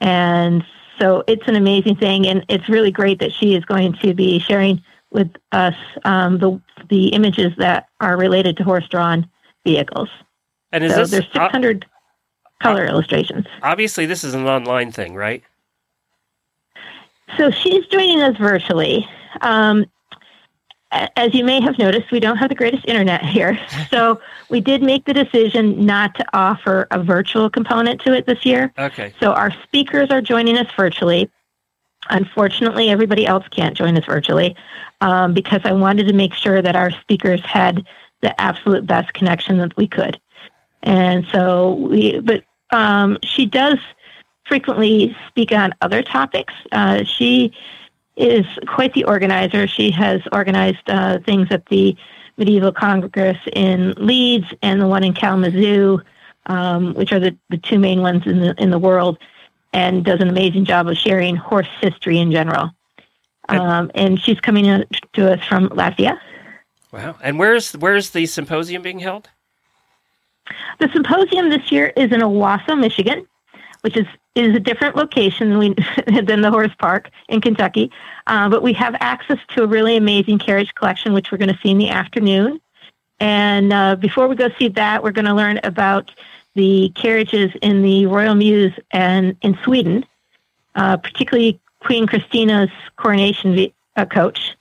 [0.01, 0.63] and
[0.99, 4.39] so it's an amazing thing, and it's really great that she is going to be
[4.39, 9.27] sharing with us um, the the images that are related to horse-drawn
[9.65, 10.09] vehicles.
[10.71, 11.85] And is so this there's o- 600
[12.61, 13.45] color illustrations.
[13.63, 15.43] obviously this is an online thing, right?
[17.37, 19.07] So she's joining us virtually.
[19.41, 19.85] Um,
[20.91, 23.59] as you may have noticed, we don't have the greatest internet here.
[23.89, 24.19] So
[24.49, 28.73] we did make the decision not to offer a virtual component to it this year.
[28.77, 29.13] Okay.
[29.19, 31.29] So our speakers are joining us virtually.
[32.09, 34.55] Unfortunately, everybody else can't join us virtually
[35.01, 37.85] um, because I wanted to make sure that our speakers had
[38.21, 40.19] the absolute best connection that we could.
[40.83, 43.77] And so we, but um, she does
[44.45, 46.53] frequently speak on other topics.
[46.71, 47.53] Uh, she
[48.15, 49.67] is quite the organizer.
[49.67, 51.95] She has organized uh, things at the
[52.37, 56.01] Medieval Congress in Leeds and the one in Kalamazoo,
[56.47, 59.17] um, which are the, the two main ones in the in the world,
[59.73, 62.71] and does an amazing job of sharing horse history in general.
[63.47, 66.19] Um, and she's coming to us from Latvia.
[66.91, 67.15] Wow.
[67.21, 69.29] And where's where's the symposium being held?
[70.79, 73.25] The symposium this year is in Owosso, Michigan,
[73.85, 75.51] which is is a different location
[76.07, 77.91] than, the horse park in Kentucky.
[78.25, 81.59] Uh, but we have access to a really amazing carriage collection, which we're going to
[81.61, 82.59] see in the afternoon.
[83.19, 86.11] And uh, before we go see that, we're going to learn about
[86.55, 90.03] the carriages in the Royal Mews and in Sweden,
[90.73, 94.57] uh, particularly Queen Christina's coronation uh, coach.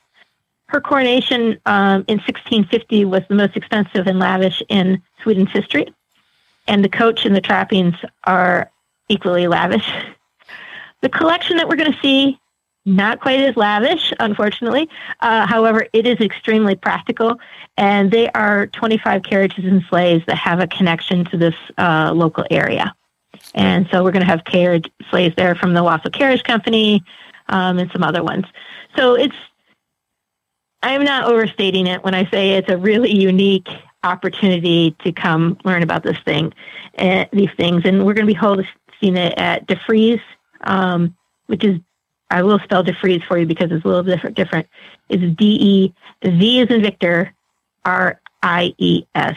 [0.67, 5.87] Her coronation um, in 1650 was the most expensive and lavish in Sweden's history,
[6.69, 8.71] and the coach and the trappings are
[9.09, 9.91] equally lavish.
[11.03, 12.39] The collection that we're going to see,
[12.87, 14.89] not quite as lavish, unfortunately.
[15.21, 17.39] Uh, however, it is extremely practical,
[17.77, 22.45] and they are 25 carriages and sleighs that have a connection to this uh, local
[22.51, 22.95] area.
[23.55, 27.03] And so we're going to have carriage sleighs there from the Owosso Carriage Company
[27.49, 28.47] um, and some other ones.
[28.97, 29.37] So it's
[30.85, 33.69] I'm not overstating it when I say it's a really unique
[34.03, 36.53] opportunity to come learn about this thing,
[36.99, 37.83] uh, these things.
[37.87, 38.39] And we're going to be
[39.01, 40.21] hosting it at DeVries,
[40.63, 41.79] um, which is,
[42.31, 44.37] I will spell DeVries for you because it's a little different.
[44.37, 44.67] Different.
[45.09, 47.35] It's D E V is in Victor,
[47.85, 49.37] R I E S.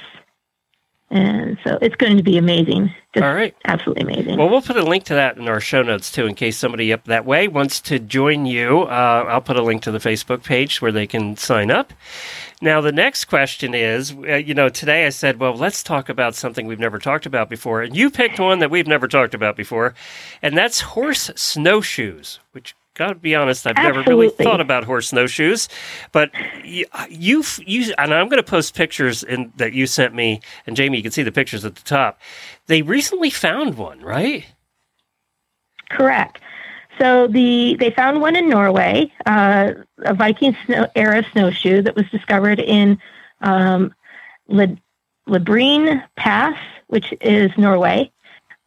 [1.10, 2.94] And so it's going to be amazing.
[3.14, 3.56] Just All right.
[3.64, 4.38] absolutely amazing.
[4.38, 6.92] Well, we'll put a link to that in our show notes too, in case somebody
[6.92, 8.82] up that way wants to join you.
[8.82, 11.94] Uh, I'll put a link to the Facebook page where they can sign up.
[12.62, 16.34] Now, the next question is uh, you know, today I said, well, let's talk about
[16.34, 17.84] something we've never talked about before.
[17.84, 19.94] And you picked one that we've never talked about before,
[20.42, 25.70] and that's horse snowshoes, which, gotta be honest, I've never really thought about horse snowshoes.
[26.12, 26.32] But
[26.64, 30.76] you, you, you and I'm going to post pictures in, that you sent me, and
[30.76, 32.20] Jamie, you can see the pictures at the top.
[32.66, 34.46] They recently found one, right?
[35.90, 36.42] Correct.
[37.00, 42.10] So the they found one in Norway, uh, a Viking snow, era snowshoe that was
[42.10, 43.00] discovered in
[43.42, 43.94] um,
[46.16, 46.58] Pass,
[46.88, 48.12] which is Norway,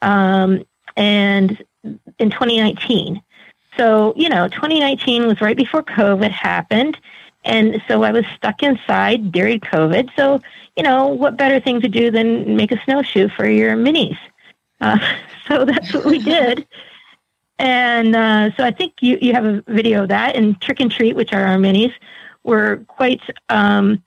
[0.02, 0.64] um,
[0.96, 1.62] and
[2.18, 3.22] in 2019.
[3.76, 6.98] So you know, 2019 was right before COVID happened,
[7.44, 10.10] and so I was stuck inside during COVID.
[10.14, 10.40] So
[10.76, 14.18] you know, what better thing to do than make a snowshoe for your minis?
[14.80, 14.98] Uh,
[15.48, 16.66] so that's what we did.
[17.60, 20.34] And uh, so I think you, you have a video of that.
[20.34, 21.92] And Trick and Treat, which are our minis,
[22.42, 24.02] were quite um,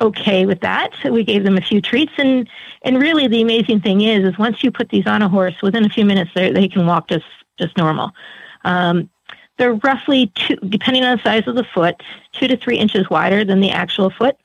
[0.00, 0.94] okay with that.
[1.02, 2.12] So we gave them a few treats.
[2.16, 2.48] And,
[2.80, 5.84] and really, the amazing thing is, is once you put these on a horse, within
[5.84, 7.26] a few minutes, they can walk just,
[7.58, 8.12] just normal.
[8.64, 9.10] Um,
[9.58, 13.44] they're roughly two, depending on the size of the foot, two to three inches wider
[13.44, 14.38] than the actual foot.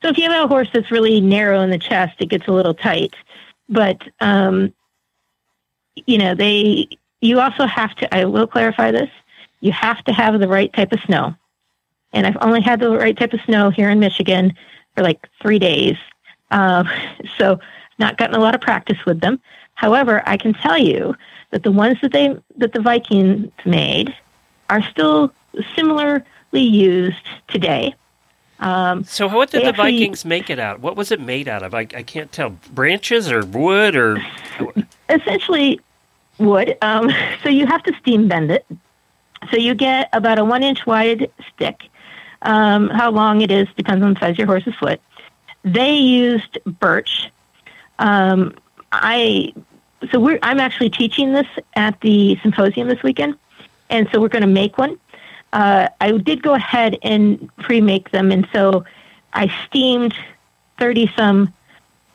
[0.00, 2.52] So if you have a horse that's really narrow in the chest, it gets a
[2.52, 3.14] little tight.
[3.68, 4.72] But um,
[6.06, 6.88] you know, they
[7.20, 8.14] you also have to.
[8.14, 9.10] I will clarify this.
[9.60, 11.34] You have to have the right type of snow,
[12.12, 14.54] and I've only had the right type of snow here in Michigan
[14.94, 15.96] for like three days,
[16.50, 16.88] um,
[17.38, 17.58] so
[17.98, 19.40] not gotten a lot of practice with them.
[19.74, 21.14] However, I can tell you
[21.50, 24.14] that the ones that they that the Vikings made
[24.68, 25.32] are still
[25.74, 27.94] similarly used today.
[28.60, 30.80] Um, So what did the actually- Vikings make it out?
[30.80, 31.74] What was it made out of?
[31.74, 32.50] I, I can't tell.
[32.72, 34.22] Branches or wood or
[35.08, 35.80] essentially
[36.40, 36.76] wood.
[36.82, 37.10] Um,
[37.42, 38.66] so you have to steam bend it.
[39.50, 41.82] So you get about a one inch wide stick.
[42.42, 45.00] Um, how long it is depends on the size of your horse's foot.
[45.62, 47.30] They used birch.
[47.98, 48.54] Um,
[48.92, 49.52] I
[50.10, 53.36] so I'm actually teaching this at the symposium this weekend,
[53.90, 54.98] and so we're going to make one.
[55.52, 58.84] Uh, I did go ahead and pre-make them, and so
[59.34, 60.14] I steamed
[60.78, 61.52] thirty some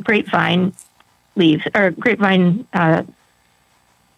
[0.02, 0.74] grapevine
[1.36, 3.04] leaves or grapevine uh,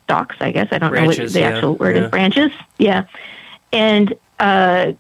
[0.08, 0.38] stalks.
[0.40, 2.06] I guess I don't Branches, know what the yeah, actual word yeah.
[2.06, 2.12] is.
[2.12, 3.06] Branches, yeah,
[3.74, 4.94] and uh,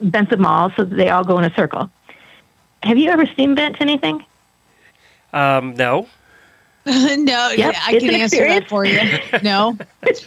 [0.00, 1.88] bent them all so that they all go in a circle.
[2.82, 4.24] Have you ever steam bent anything?
[5.32, 6.08] um, no.
[6.86, 9.00] no, Yep, I it's can an answer that for you.
[9.42, 9.78] No.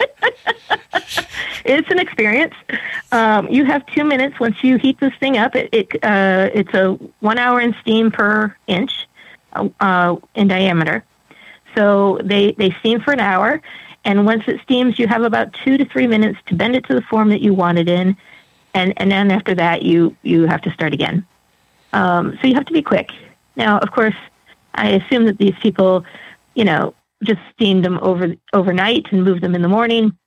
[1.65, 2.53] It's an experience.
[3.13, 5.55] Um, you have two minutes once you heat this thing up.
[5.55, 9.07] It, it uh, it's a one hour in steam per inch
[9.53, 11.05] uh, uh, in diameter.
[11.75, 13.61] So they they steam for an hour,
[14.05, 16.95] and once it steams, you have about two to three minutes to bend it to
[16.95, 18.15] the form that you want it in,
[18.73, 21.25] and and then after that you you have to start again.
[21.93, 23.11] Um, so you have to be quick.
[23.55, 24.15] Now, of course,
[24.73, 26.03] I assume that these people,
[26.55, 30.17] you know, just steamed them over overnight and moved them in the morning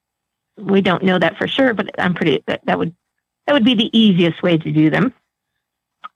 [0.58, 2.94] we don't know that for sure, but I'm pretty that, that would
[3.46, 5.12] that would be the easiest way to do them.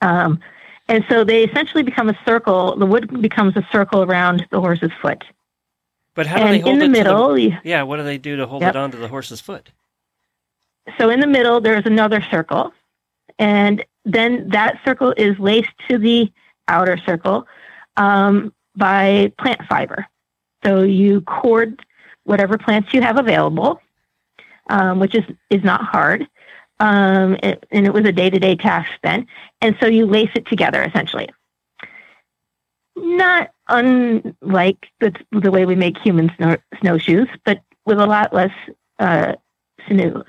[0.01, 0.41] Um,
[0.89, 2.77] and so they essentially become a circle.
[2.77, 5.23] The wood becomes a circle around the horse's foot,
[6.15, 8.03] But how do they and hold in the it to middle, you- Yeah, what do
[8.05, 8.75] they do to hold Yep.
[8.75, 9.71] it onto the horse's foot?
[10.99, 12.73] so in the middle there's another circle,
[13.39, 16.33] and then that circle is laced to the
[16.69, 17.47] outer circle
[17.97, 20.07] um, by plant fiber.
[20.65, 21.85] So you cord
[22.25, 23.81] whatever plants you have available,
[24.69, 26.27] um, which is is not hard,
[26.81, 29.27] um, it, and it was a day to day task then.
[29.61, 31.29] And so you lace it together essentially.
[32.97, 38.53] Not unlike the, the way we make human snow, snowshoes, but with a lot less
[38.99, 39.35] uh,
[39.89, 40.23] sinew.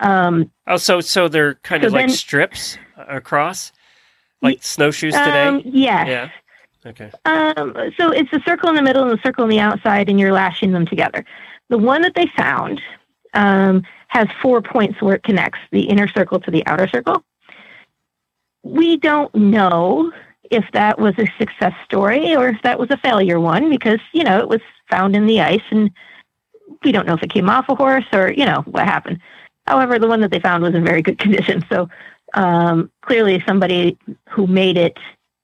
[0.00, 3.72] Um, Oh, so so they're kind So of like strips across,
[4.42, 5.46] like snowshoes today.
[5.46, 6.06] um, yes.
[6.08, 6.30] yeah.
[6.86, 7.10] Okay.
[7.26, 10.18] Um, so it's a circle in the middle and a circle on the outside, and
[10.18, 11.24] you're lashing them together.
[11.68, 12.80] The one that they found
[13.34, 17.22] um, has four points where it connects the inner circle to the outer circle.
[18.62, 20.10] We don't know
[20.50, 24.24] if that was a success story or if that was a failure one because, you
[24.24, 25.90] know, it was found in the ice and
[26.84, 29.20] we don't know if it came off a horse or, you know, what happened.
[29.66, 31.64] However, the one that they found was in very good condition.
[31.70, 31.88] So
[32.34, 33.96] um, clearly somebody
[34.28, 34.98] who made it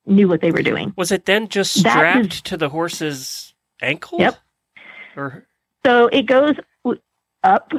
[0.06, 0.92] knew what they were doing.
[0.96, 4.18] Was it then just strapped is- to the horse's ankle?
[4.18, 4.36] Yep.
[5.16, 5.46] Or
[5.84, 6.54] So it goes
[7.42, 7.72] up,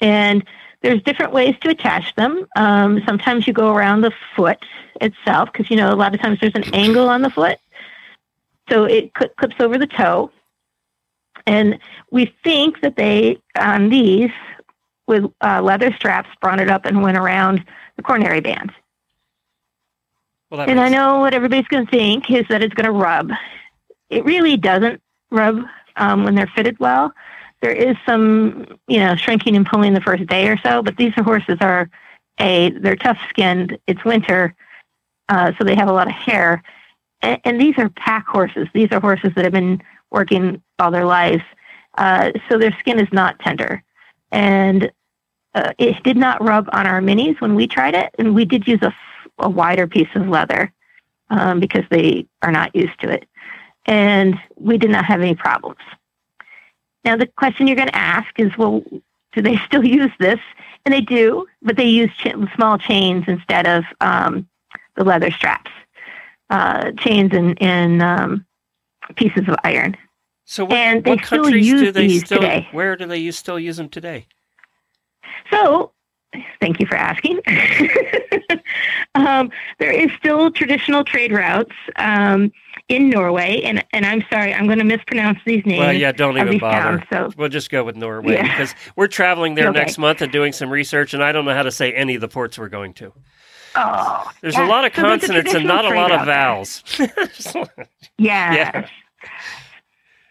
[0.00, 0.44] and
[0.82, 2.46] there's different ways to attach them.
[2.56, 4.64] Um, sometimes you go around the foot
[5.00, 7.58] itself because you know a lot of times there's an angle on the foot,
[8.70, 10.30] so it cl- clips over the toe.
[11.46, 11.78] And
[12.10, 14.30] we think that they on these
[15.06, 17.64] with uh, leather straps brought it up and went around
[17.96, 18.72] the coronary band.
[20.50, 23.30] well, And I know what everybody's going to think is that it's going to rub.
[24.10, 25.00] It really doesn't
[25.30, 25.62] rub
[25.96, 27.12] um, when they're fitted well.
[27.62, 31.12] There is some, you know, shrinking and pulling the first day or so, but these
[31.14, 31.90] horses are
[32.38, 33.78] a they're tough skinned.
[33.86, 34.54] It's winter,
[35.28, 36.62] uh, so they have a lot of hair,
[37.22, 38.68] and, and these are pack horses.
[38.74, 41.42] These are horses that have been working all their lives,
[41.96, 43.82] uh, so their skin is not tender,
[44.30, 44.92] and
[45.54, 48.68] uh, it did not rub on our minis when we tried it, and we did
[48.68, 48.94] use a
[49.38, 50.72] a wider piece of leather
[51.30, 53.28] um, because they are not used to it.
[53.86, 55.78] And we did not have any problems.
[57.06, 58.82] Now, the question you're going to ask is well,
[59.32, 60.40] do they still use this?
[60.84, 64.48] And they do, but they use ch- small chains instead of um,
[64.96, 65.70] the leather straps,
[66.50, 68.46] uh, chains and, and um,
[69.16, 69.96] pieces of iron.
[70.44, 72.40] so what, and they what countries do they still?
[72.40, 72.68] today.
[72.72, 74.26] Where do they use, still use them today?
[75.50, 75.92] So,
[76.60, 77.40] thank you for asking.
[79.16, 82.52] um, there is still traditional trade routes um,
[82.88, 85.80] in Norway, and, and I'm sorry, I'm going to mispronounce these names.
[85.80, 86.98] Well, yeah, don't even bother.
[86.98, 88.42] towns, so We'll just go with Norway Yeah.
[88.42, 89.78] because we're traveling there Okay.
[89.80, 92.20] next month and doing some research, and I don't know how to say any of
[92.20, 93.12] the ports we're going to.
[93.74, 94.62] Oh, There's yes.
[94.66, 96.82] a lot of So consonants and not a lot of vowels.
[98.18, 98.88] Yes.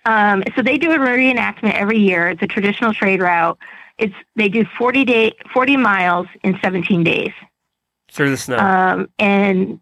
[0.05, 2.29] Um, so they do a reenactment every year.
[2.29, 3.57] It's a traditional trade route.
[3.97, 7.31] It's they do 40 day 40 miles in 17 days.
[8.11, 8.57] Through the snow.
[8.57, 9.79] Um, and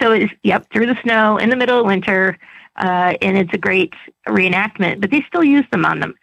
[0.00, 2.38] so it's yep through the snow in the middle of winter,
[2.76, 3.94] uh, and it's a great
[4.28, 5.00] reenactment.
[5.00, 6.14] But they still use them on them.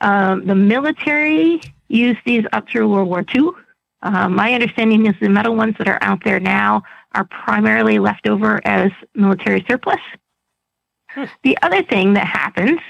[0.00, 3.50] Um, the military used these up through World War II.
[4.02, 6.82] Um, my understanding is the metal ones that are out there now
[7.14, 10.00] are primarily left over as military surplus.
[11.42, 12.80] The other thing that happens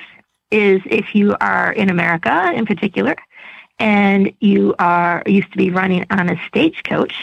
[0.50, 3.14] is if you are in America in particular,
[3.78, 7.14] and you are used to be running on a stagecoach,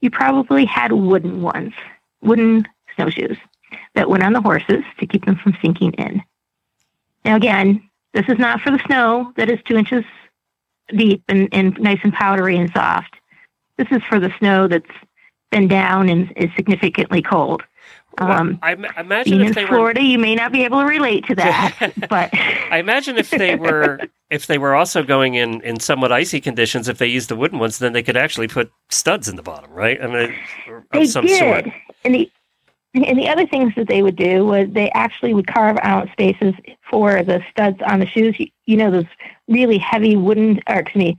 [0.00, 1.72] you probably had wooden ones,
[2.22, 3.36] wooden snowshoes
[3.94, 6.22] that went on the horses to keep them from sinking in.
[7.24, 10.04] Now, again, this is not for the snow that is two inches
[10.94, 13.16] deep and, and nice and powdery and soft.
[13.78, 14.84] This is for the snow that's
[15.50, 17.62] been down and is significantly cold.
[18.18, 21.26] Um, I ma- imagine if in they Florida, you may not be able to relate
[21.26, 22.30] to that, but
[22.70, 24.00] I imagine if they were
[24.30, 27.58] if they were also going in in somewhat icy conditions, if they used the wooden
[27.58, 30.02] ones, then they could actually put studs in the bottom, right?
[30.02, 30.34] I mean,
[30.68, 31.38] of they some did.
[31.38, 31.74] sort.
[32.04, 32.30] And the
[32.94, 36.54] and the other things that they would do was they actually would carve out spaces
[36.90, 38.38] for the studs on the shoes.
[38.38, 39.06] You, you know those
[39.48, 41.18] really heavy wooden, or excuse me,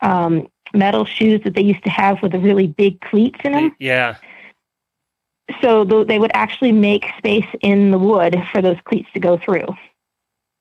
[0.00, 3.76] um, metal shoes that they used to have with the really big cleats in them.
[3.78, 4.16] Yeah.
[5.60, 9.36] So th- they would actually make space in the wood for those cleats to go
[9.36, 9.66] through,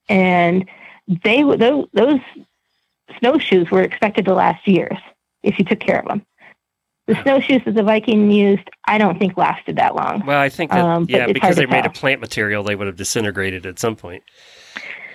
[0.10, 0.68] and
[1.08, 2.20] they those, those
[3.20, 4.98] snowshoes were expected to last years
[5.44, 6.26] if you took care of them.
[7.08, 10.24] The snowshoes that the Viking used, I don't think lasted that long.
[10.26, 11.94] Well, I think that Um, yeah, because they made a tell.
[11.94, 14.24] plant material, they would have disintegrated at some point.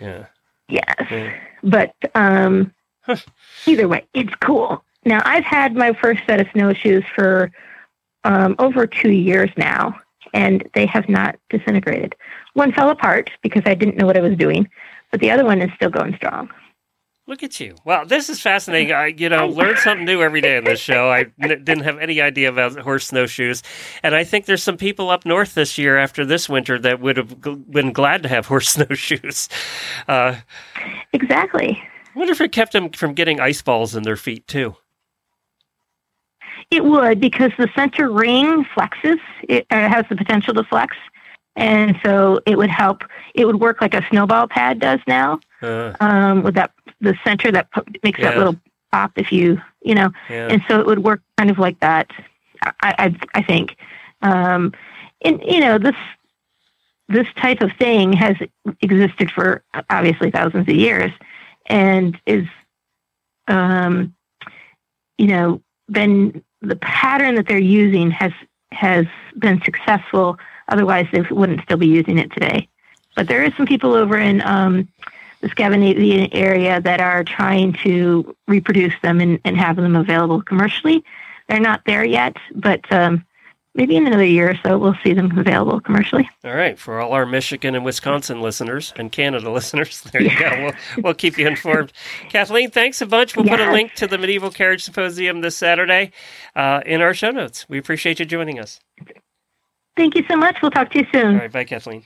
[0.01, 0.27] Yeah.
[0.69, 0.95] Yes.
[1.11, 1.33] Yeah.
[1.63, 2.73] But um,
[3.67, 4.85] either way, it's cool.
[5.05, 7.51] Now, I've had my first set of snowshoes for
[8.27, 9.99] um, over two years now,
[10.35, 12.15] and they have not disintegrated.
[12.55, 14.69] One fell apart because I didn't know what I was doing,
[15.11, 16.51] but the other one is still going strong.
[17.29, 17.75] Look at you.
[17.85, 18.93] Wow, this is fascinating.
[18.93, 21.11] I, you know, learn something new every day on this show.
[21.11, 23.65] I n- didn't have any idea about horse snowshoes,
[24.05, 27.17] and I think there's some people up north this year after this winter that would
[27.17, 29.49] have gl- been glad to have horse snowshoes.
[30.07, 30.37] Uh,
[31.13, 31.83] Exactly.
[32.15, 34.77] I wonder if it kept them from getting ice balls in their feet too.
[36.71, 39.21] It would because the center ring flexes.
[39.49, 40.97] It uh, has the potential to flex,
[41.55, 43.05] and so it would help.
[43.35, 45.41] It would work like a snowball pad does now.
[45.63, 47.69] Uh, um, with that the center that
[48.03, 48.57] makes that little
[48.93, 50.49] pop if you you know yeah.
[50.49, 52.11] and so it would work kind of like that
[52.63, 53.77] i i, I think
[54.23, 54.73] um,
[55.23, 55.97] and you know this
[57.09, 58.37] this type of thing has
[58.81, 61.13] existed for obviously thousands of years
[61.67, 62.47] and is
[63.49, 64.15] um,
[65.19, 68.33] you know been the pattern that they're using has
[68.73, 69.07] has
[69.39, 70.39] been successful
[70.69, 72.69] otherwise they wouldn't still be using it today
[73.15, 74.89] but there is some people over in um,
[75.41, 81.05] the Scandinavian area that are trying to reproduce them and, and have them available commercially.
[81.49, 83.25] They're not there yet, but um,
[83.77, 86.29] maybe in another year or so we'll see them available commercially.
[86.45, 90.51] All right, for all our Michigan and Wisconsin listeners and Canada listeners, there you go.
[90.51, 91.93] We'll, we'll keep you informed.
[92.29, 93.37] Kathleen, thanks a bunch.
[93.37, 96.13] We'll put a link to the Medieval Carriage Symposium this Saturday
[96.55, 97.69] uh, in our show notes.
[97.69, 98.81] We appreciate you joining us.
[99.97, 100.57] Thank you so much.
[100.61, 101.35] We'll talk to you soon.
[101.35, 102.05] All right, bye, Kathleen.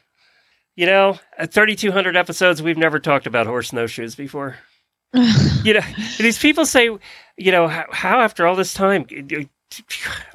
[0.76, 4.56] You know, at 3,200 episodes, we've never talked about horse snowshoes before.
[5.64, 5.80] you know,
[6.18, 6.84] these people say,
[7.36, 9.06] you know, how, how after all this time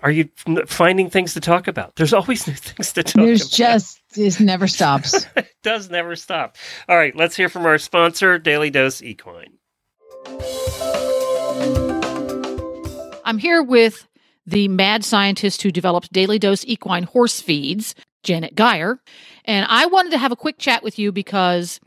[0.01, 0.29] are you
[0.67, 1.95] finding things to talk about?
[1.95, 3.25] There's always new things to talk about.
[3.25, 3.51] There's about.
[3.51, 5.25] just this never stops.
[5.35, 6.57] it does never stop.
[6.87, 9.57] All right, let's hear from our sponsor, Daily Dose Equine.
[13.25, 14.07] I'm here with
[14.45, 18.99] the mad scientist who developed Daily Dose Equine Horse Feeds, Janet Geyer.
[19.45, 21.79] And I wanted to have a quick chat with you because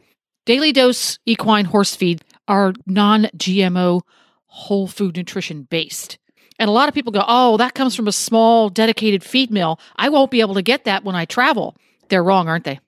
[0.46, 4.02] Daily Dose Equine Horse Feed are non GMO
[4.46, 6.18] whole food nutrition based.
[6.58, 9.78] And a lot of people go, oh, that comes from a small dedicated feed mill.
[9.96, 11.76] I won't be able to get that when I travel.
[12.08, 12.80] They're wrong, aren't they?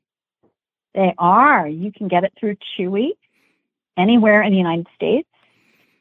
[0.94, 1.68] They are.
[1.68, 3.10] You can get it through Chewy
[3.96, 5.28] anywhere in the United States.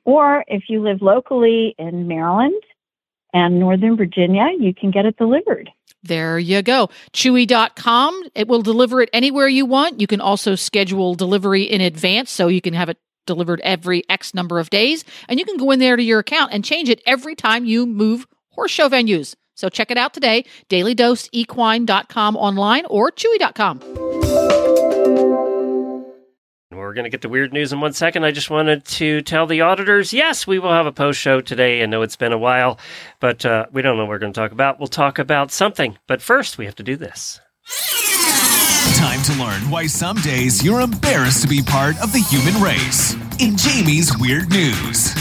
[0.03, 2.61] Or if you live locally in Maryland
[3.33, 5.69] and Northern Virginia, you can get it delivered.
[6.01, 6.89] There you go.
[7.13, 8.23] Chewy.com.
[8.33, 9.99] It will deliver it anywhere you want.
[9.99, 12.97] You can also schedule delivery in advance so you can have it
[13.29, 15.05] delivered every X number of days.
[15.27, 17.85] And you can go in there to your account and change it every time you
[17.85, 19.35] move horse show venues.
[19.53, 23.81] So check it out today, dailydoseequine.com online or chewy.com.
[26.71, 28.23] We're going to get to weird news in one second.
[28.23, 31.83] I just wanted to tell the auditors yes, we will have a post show today.
[31.83, 32.79] I know it's been a while,
[33.19, 34.79] but uh, we don't know what we're going to talk about.
[34.79, 35.99] We'll talk about something.
[36.07, 37.39] But first, we have to do this.
[38.95, 43.13] Time to learn why some days you're embarrassed to be part of the human race.
[43.39, 45.13] In Jamie's Weird News.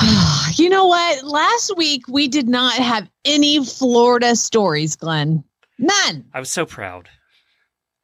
[0.54, 1.22] You know what?
[1.22, 5.44] Last week we did not have any Florida stories, Glenn.
[5.78, 6.24] None.
[6.34, 7.08] I was so proud.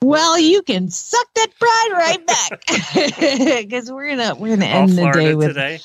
[0.00, 2.60] Well, you can suck that pride right back
[3.68, 5.80] because we're gonna we're gonna All end the Florida day with today.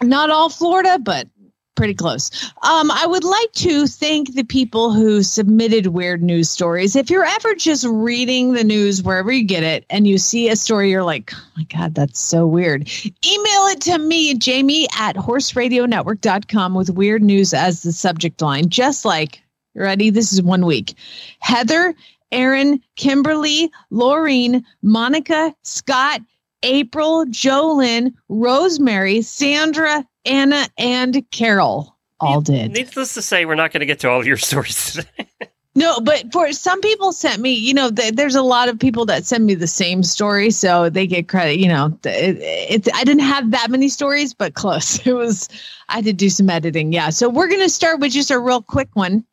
[0.00, 1.26] not all Florida, but
[1.74, 2.30] pretty close.
[2.62, 6.96] Um, I would like to thank the people who submitted weird news stories.
[6.96, 10.56] If you're ever just reading the news wherever you get it and you see a
[10.56, 12.88] story, you're like, oh my God, that's so weird.
[13.24, 18.68] Email it to me, Jamie at horseradionetwork.com with weird news as the subject line.
[18.68, 19.42] Just like,
[19.74, 20.10] ready?
[20.10, 20.94] This is one week.
[21.40, 21.94] Heather,
[22.30, 26.20] Aaron, Kimberly, Laureen, Monica, Scott,
[26.62, 32.72] April, Jolyn, Rosemary, Sandra, Anna, and Carol all did.
[32.72, 35.28] Needless to say, we're not going to get to all of your stories today.
[35.74, 39.06] No, but for some people sent me, you know, th- there's a lot of people
[39.06, 41.58] that send me the same story, so they get credit.
[41.58, 45.04] You know, th- it, it, I didn't have that many stories, but close.
[45.06, 45.48] It was
[45.88, 46.92] I had to do some editing.
[46.92, 49.24] Yeah, so we're gonna start with just a real quick one.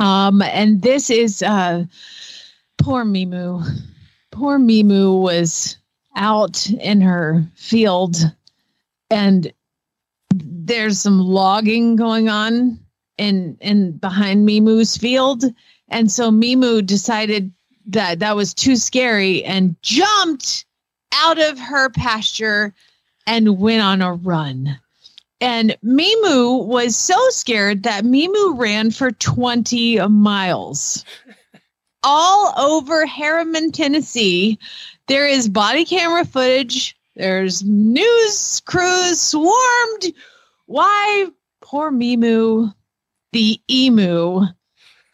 [0.00, 1.84] Um, and this is uh,
[2.78, 3.64] poor Mimu.
[4.32, 5.78] Poor Mimu was
[6.16, 8.16] out in her field,
[9.10, 9.52] and
[10.44, 12.78] there's some logging going on
[13.18, 15.44] in in behind Mimu's field,
[15.88, 17.52] and so Mimu decided
[17.86, 20.66] that that was too scary and jumped
[21.14, 22.74] out of her pasture
[23.26, 24.78] and went on a run.
[25.40, 31.04] And Mimu was so scared that Mimu ran for 20 miles.
[32.02, 34.58] All over Harriman, Tennessee,
[35.08, 36.95] there is body camera footage.
[37.16, 40.12] There's news crews swarmed.
[40.66, 41.26] Why
[41.62, 42.72] poor Mimu,
[43.32, 44.42] the emu,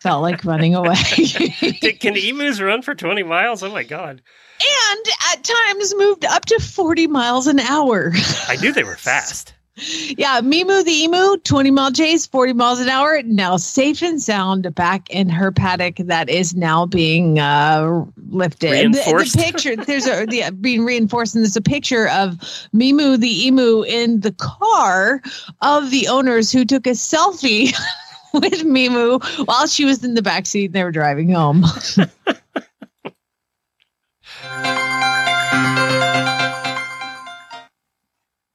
[0.01, 0.95] felt like running away.
[2.01, 3.63] Can- emus run for 20 miles?
[3.63, 4.21] Oh my God.
[4.61, 8.13] and at times moved up to 40 miles an hour.
[8.49, 9.55] I knew they were fast.
[9.77, 14.75] Yeah, Mimu the emu, 20 mile chase, 40 miles an hour, now safe and sound
[14.75, 18.71] back in her paddock that is now being uh, lifted.
[18.71, 19.37] The- Reinforced?
[19.37, 22.33] The, picture, there's a yeah, being reinforced, and there's a picture of
[22.75, 25.23] Mimu the emu in the car
[25.63, 27.75] of the owners who took a selfie
[28.35, 31.65] with Mimu while she was in the backseat and they were driving home.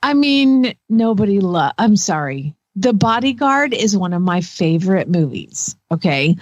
[0.08, 1.74] I mean, nobody love.
[1.78, 2.56] I'm sorry.
[2.78, 5.76] The Bodyguard is one of my favorite movies.
[5.92, 6.40] Okay, and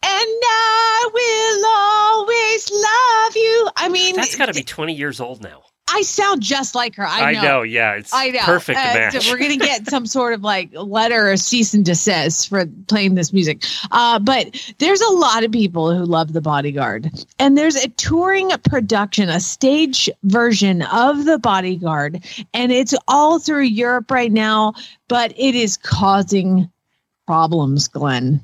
[0.00, 3.70] I will always love you.
[3.74, 5.64] I mean, That's got to be 20 years old now.
[5.90, 7.06] I sound just like her.
[7.06, 7.62] I know.
[7.62, 8.40] Yeah, it's I know.
[8.40, 9.30] perfect Uh, match.
[9.30, 13.32] We're gonna get some sort of like letter or cease and desist for playing this
[13.32, 13.64] music.
[13.90, 18.50] Uh, but there's a lot of people who love The Bodyguard, and there's a touring
[18.64, 22.24] production, a stage version of The Bodyguard,
[22.54, 24.74] and it's all through Europe right now.
[25.08, 26.70] But it is causing
[27.26, 28.40] problems, Glenn.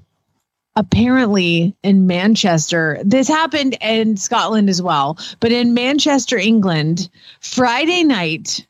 [0.76, 7.08] Apparently, in Manchester, this happened in Scotland as well, but in Manchester, England,
[7.40, 8.66] Friday night,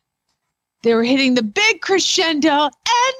[0.82, 3.14] they were hitting the big crescendo and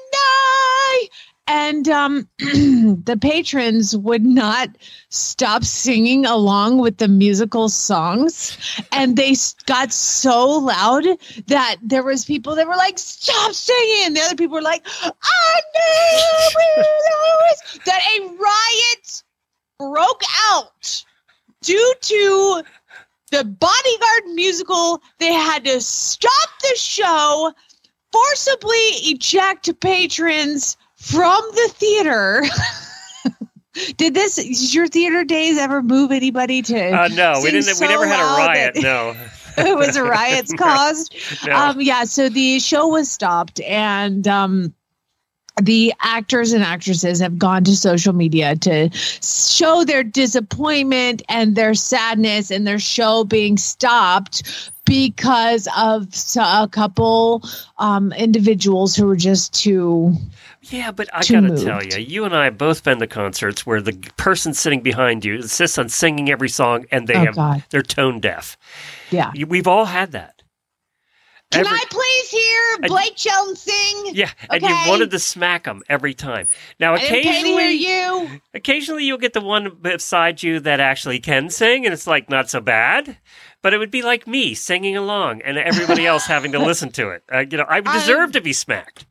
[1.47, 4.69] and um the patrons would not
[5.09, 8.57] stop singing along with the musical songs.
[8.91, 9.35] And they
[9.65, 11.05] got so loud
[11.47, 14.07] that there was people that were like stop singing.
[14.07, 16.53] And the other people were like i knew
[17.31, 19.23] always that a riot
[19.79, 21.03] broke out
[21.61, 22.63] due to
[23.31, 25.01] the bodyguard musical.
[25.19, 27.53] They had to stop the show
[28.11, 32.43] forcibly eject patrons from the theater
[33.97, 37.63] did this did your theater days ever move anybody to uh, no, we didn't.
[37.63, 38.75] so we never had a riot.
[38.81, 39.15] No.
[39.57, 41.55] it was a riots caused No.
[41.55, 44.73] um yeah so the show was stopped and um
[45.61, 51.73] the actors and actresses have gone to social media to show their disappointment and their
[51.73, 57.41] sadness and their show being stopped because of a couple
[57.77, 60.13] um, individuals who were just too
[60.69, 61.63] Yeah, but I gotta moved.
[61.63, 65.23] tell you, you and I have both been to concerts where the person sitting behind
[65.23, 67.63] you insists on singing every song, and they Oh, have God.
[67.69, 68.57] they're tone deaf.
[69.11, 70.31] yeah You- We've all had that.
[71.51, 74.09] Can Every- I please hear I- Blake Shelton sing?
[74.15, 76.47] Yeah, and you wanted to smack them every time.
[76.79, 78.41] Now, I didn't pay to hear occasionally, you.
[78.55, 82.49] occasionally you'll get the one beside you that actually can sing, and it's like not
[82.49, 83.17] so bad.
[83.61, 87.09] But it would be like me singing along, and everybody else having to listen to
[87.09, 87.23] it.
[87.31, 89.05] Uh, you know, I I- deserve to be smacked.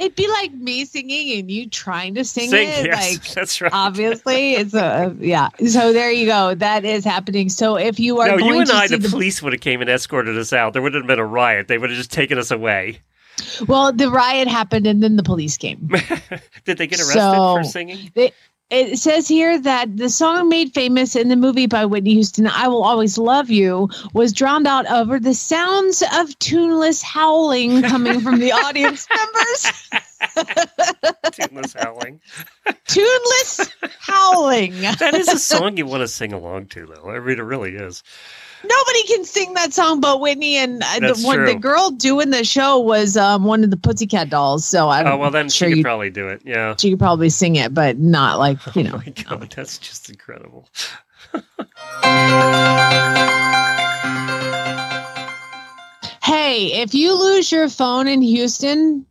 [0.00, 2.86] It'd be like me singing and you trying to sing, Sing, it.
[2.86, 3.70] yes, Like that's right.
[3.72, 5.48] obviously, it's a yeah.
[5.68, 6.54] So there you go.
[6.54, 7.50] That is happening.
[7.50, 9.60] So if you are no, going you and to I, the, the, police would have
[9.60, 10.72] came and escorted us out.
[10.72, 11.68] There would have been a riot.
[11.68, 13.00] They would have just taken us away.
[13.68, 15.86] well, the riot happened and then the police came.
[16.64, 18.10] Did they get arrested So- for singing?
[18.14, 18.34] It,
[18.70, 22.68] it says here that the song made famous in the movie by Whitney Houston, I
[22.68, 28.38] Will Always Love You, was drowned out over the sounds of tuneless howling coming from
[28.38, 29.90] the audience members.
[31.32, 32.20] Tuneless howling.
[32.86, 34.72] tuneless howling.
[34.98, 37.10] That is a song you want to sing along to, though.
[37.10, 38.02] I mean, it really is.
[38.62, 42.44] Nobody can sing that song but Whitney and uh, the one the girl doing the
[42.44, 44.66] show was um, one of the Pussycat dolls.
[44.66, 46.42] So I'm Oh well, then sure she could you, probably do it.
[46.44, 46.74] Yeah.
[46.78, 48.92] she could probably sing it, but not like you know.
[48.94, 50.68] Oh my god, that's just incredible.
[56.22, 59.04] Hey, if you lose your phone in Houston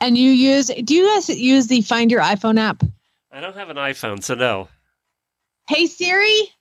[0.00, 2.82] and you use, do you guys use the Find Your iPhone app?
[3.30, 4.68] I don't have an iPhone, so no.
[5.68, 6.52] Hey Siri,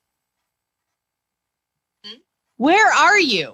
[2.62, 3.48] where are you?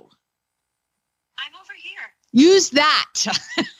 [1.40, 2.02] I'm over here.
[2.34, 3.14] Use that.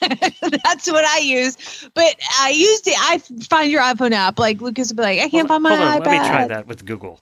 [0.64, 1.88] That's what I use.
[1.94, 3.18] But I use the I
[3.50, 4.38] Find Your iPhone app.
[4.38, 6.06] Like Lucas would be like, I can't Hold find my on, hold on, iPad.
[6.06, 7.20] Let me try that with Google.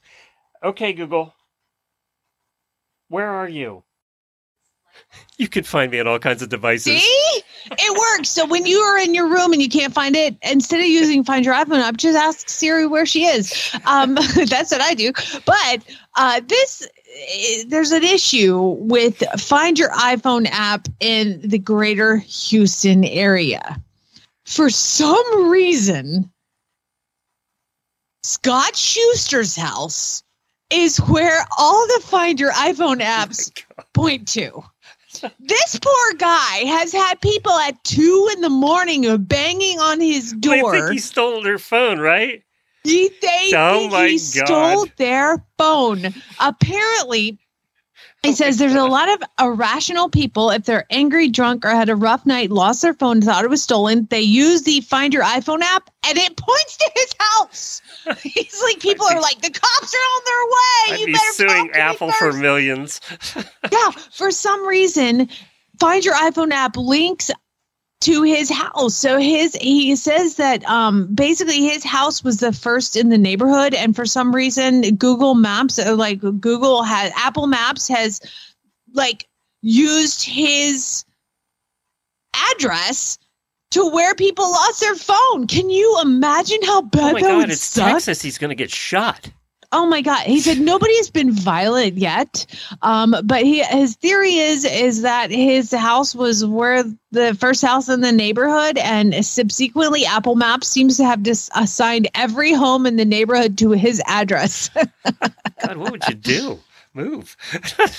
[0.63, 1.35] Okay, Google.
[3.09, 3.83] Where are you?
[5.39, 7.03] You can find me on all kinds of devices.
[7.03, 7.43] See?
[7.71, 8.31] It works.
[8.31, 11.25] So when you are in your room and you can't find it, instead of using
[11.25, 13.77] Find Your iPhone app, just ask Siri where she is.
[13.85, 14.15] Um,
[14.49, 15.13] that's what I do.
[15.45, 15.83] But
[16.17, 23.05] uh, this, eh, there's an issue with Find Your iPhone app in the greater Houston
[23.05, 23.81] area.
[24.45, 26.31] For some reason,
[28.23, 30.23] Scott Schuster's house
[30.71, 33.51] is where all the Find Your iPhone apps
[33.93, 34.63] point to.
[35.41, 40.53] This poor guy has had people at two in the morning banging on his Well,
[40.55, 40.73] I door.
[40.73, 42.43] think he stole her phone, right?
[42.89, 44.47] He, they Oh my he God.
[44.47, 46.15] stole their phone.
[46.41, 47.39] Apparently,
[48.23, 50.51] he says there's a lot of irrational people.
[50.51, 53.63] If they're angry, drunk, or had a rough night, lost their phone, thought it was
[53.63, 57.83] stolen, they use the Find Your iPhone app and it points to his house.
[58.23, 60.95] He's like, people are like, the cops are on their way.
[60.95, 63.01] I'd you be better suing talk to me Apple for millions.
[63.73, 65.29] yeah, for some reason,
[65.79, 67.31] Find Your iPhone app links
[68.03, 68.95] to his house.
[68.95, 73.75] So his he says that um basically his house was the first in the neighborhood
[73.75, 78.21] and for some reason Google Maps like Google has Apple Maps has
[78.93, 79.27] like
[79.63, 81.05] used his
[82.53, 83.19] address
[83.73, 85.47] to where people lost their phone.
[85.47, 87.91] Can you imagine how bad Oh my that god, would it's suck?
[87.91, 88.23] Texas.
[88.23, 89.31] He's going to get shot.
[89.79, 90.25] Oh my god!
[90.25, 92.47] He said nobody has been violent yet,
[92.81, 97.91] um, but he his theory is is that his house was where the first house
[97.91, 102.97] in the neighborhood, and subsequently Apple Maps seems to have just assigned every home in
[102.97, 104.71] the neighborhood to his address.
[105.61, 106.59] God, what would you do?
[106.95, 107.37] Move.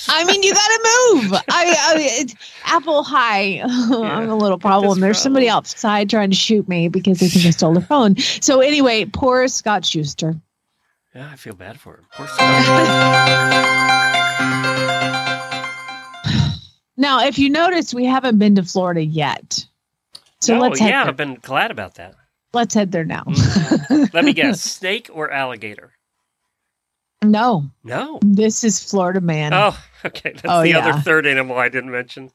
[0.07, 1.34] I mean, you got to move.
[1.34, 2.34] I, I it's
[2.65, 3.03] Apple.
[3.03, 4.99] Hi, I'm a little problem.
[4.99, 8.17] There's somebody outside trying to shoot me because they think I stole the phone.
[8.17, 10.34] So anyway, poor Scott Schuster.
[11.18, 12.05] Yeah, I feel bad for him.
[12.13, 12.28] Poor
[16.95, 19.65] Now, if you notice, we haven't been to Florida yet.
[20.41, 21.09] So no, let's head yeah, there.
[21.09, 22.13] I've been glad about that.
[22.53, 23.24] let's head there now.
[23.24, 24.15] Mm-hmm.
[24.15, 25.91] Let me guess: snake or alligator?
[27.24, 28.20] no, No.
[28.22, 29.55] this is Florida man.
[29.55, 30.34] Oh, okay.
[30.34, 30.88] That's Oh, the yeah.
[30.88, 32.30] other third animal I didn't mention.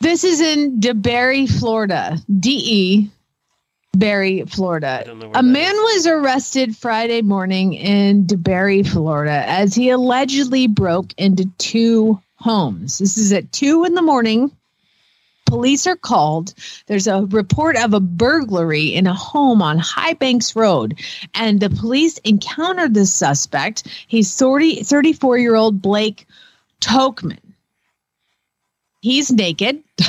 [0.00, 2.18] This is in DeBary, Florida.
[2.38, 3.10] D E
[3.92, 5.04] Berry, Florida.
[5.34, 12.20] A man was arrested Friday morning in DeBary, Florida, as he allegedly broke into two
[12.36, 12.98] homes.
[12.98, 14.52] This is at two in the morning.
[15.46, 16.52] Police are called.
[16.86, 21.00] There's a report of a burglary in a home on High Banks Road,
[21.34, 23.88] and the police encountered the suspect.
[24.06, 26.26] He's 30, 34 year old Blake
[26.82, 27.38] Tokman.
[29.00, 29.82] He's naked.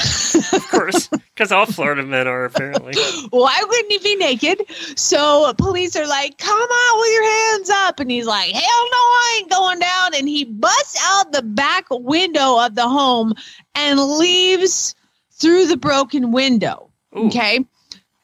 [0.53, 2.93] Of course, because all Florida men are apparently.
[3.29, 4.63] Why wouldn't he be naked?
[4.97, 7.99] So police are like, come on with your hands up.
[7.99, 10.15] And he's like, hell no, I ain't going down.
[10.15, 13.33] And he busts out the back window of the home
[13.75, 14.95] and leaves
[15.31, 16.89] through the broken window.
[17.15, 17.65] Okay.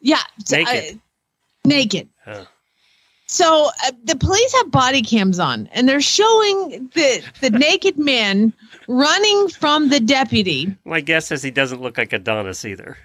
[0.02, 0.22] Yeah.
[0.52, 0.96] Naked.
[0.96, 1.00] uh,
[1.66, 2.10] naked.
[2.24, 2.46] Huh.
[3.28, 8.54] So uh, the police have body cams on, and they're showing the the naked man
[8.88, 10.76] running from the deputy.
[10.86, 12.98] My guess is he doesn't look like Adonis either.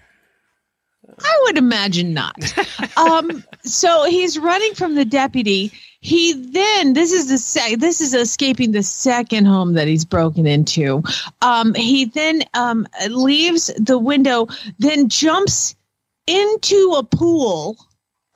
[1.18, 2.36] I would imagine not.
[2.96, 5.72] um, so he's running from the deputy.
[6.00, 10.46] He then this is the sec- this is escaping the second home that he's broken
[10.46, 11.02] into.
[11.42, 14.48] Um, he then um, leaves the window,
[14.78, 15.74] then jumps
[16.26, 17.76] into a pool.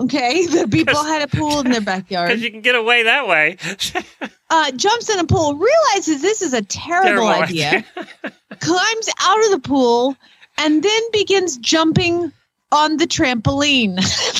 [0.00, 2.28] Okay, the people had a pool in their backyard.
[2.28, 3.56] Because you can get away that way.
[4.50, 7.84] uh, jumps in a pool, realizes this is a terrible, Terrible idea,
[8.60, 10.16] climbs out of the pool,
[10.58, 12.32] and then begins jumping
[12.72, 13.94] on the trampoline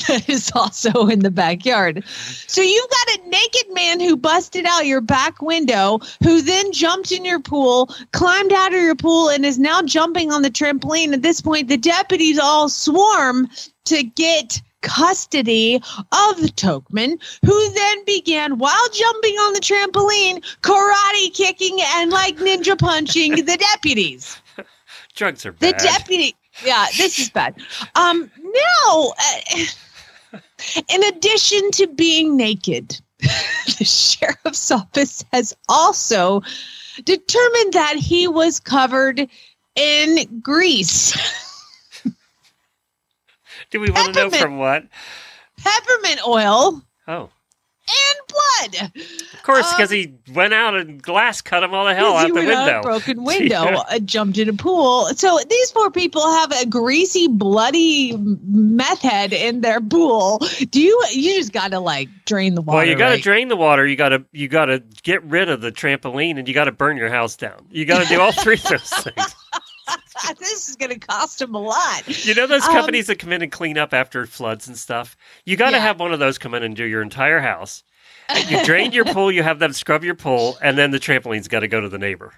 [0.07, 2.03] that is also in the backyard.
[2.05, 7.13] So you've got a naked man who busted out your back window, who then jumped
[7.13, 11.13] in your pool, climbed out of your pool, and is now jumping on the trampoline.
[11.13, 13.47] At this point, the deputies all swarm
[13.85, 21.77] to get custody of Tokman, who then began, while jumping on the trampoline, karate kicking
[21.95, 24.37] and like ninja punching the deputies.
[25.15, 25.73] Drugs are bad.
[25.73, 27.55] The deputy, yeah, this is bad.
[27.95, 30.39] Um, now, uh,
[30.93, 36.41] in addition to being naked, the sheriff's office has also
[37.03, 39.27] determined that he was covered
[39.75, 41.15] in grease.
[43.75, 44.85] Do we want to know from what?
[45.57, 47.29] peppermint oil Oh,
[47.87, 48.91] and blood.
[49.33, 52.25] of course, because Um, he went out and glass cut him all the hell out
[52.25, 53.83] he the went out a broken window, Yeah.
[53.89, 55.05] uh, jumped in a pool.
[55.15, 60.39] So these poor people have a greasy, bloody meth head in their pool.
[60.71, 60.99] Do you?
[61.11, 62.77] You just got to like drain the water.
[62.77, 63.23] Well, you got to right?
[63.23, 63.85] drain the water.
[63.85, 66.71] You got to you got to get rid of the trampoline, and you got to
[66.71, 67.67] burn your house down.
[67.69, 69.35] You got to do all three of those things.
[70.39, 72.25] this is going to cost them a lot.
[72.25, 75.15] You know those Um, companies that come in and clean up after floods and stuff.
[75.45, 75.83] You got to Yeah.
[75.83, 77.83] have one of those come in and do your entire house.
[78.49, 79.31] You drain your pool.
[79.31, 81.99] You have them scrub your pool, and then the trampoline's got to go to the
[81.99, 82.33] neighbor.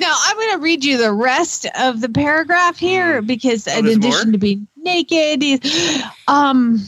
[0.00, 3.78] Now I'm going to read you the rest of the paragraph here because, in Hmm.
[3.78, 4.32] Oh, there's addition more?
[4.32, 5.42] to being naked,
[6.28, 6.80] um,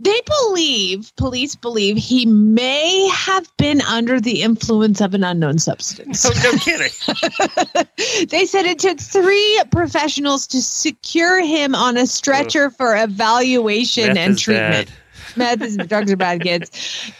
[0.00, 6.24] they believe police believe he may have been under the influence of an unknown substance.
[6.24, 6.90] Oh, no kidding.
[8.28, 14.16] they said it took three professionals to secure him on a stretcher for evaluation Meth
[14.16, 14.88] and treatment.
[14.88, 14.96] bad.
[15.36, 16.70] Meth is drugs are bad kids.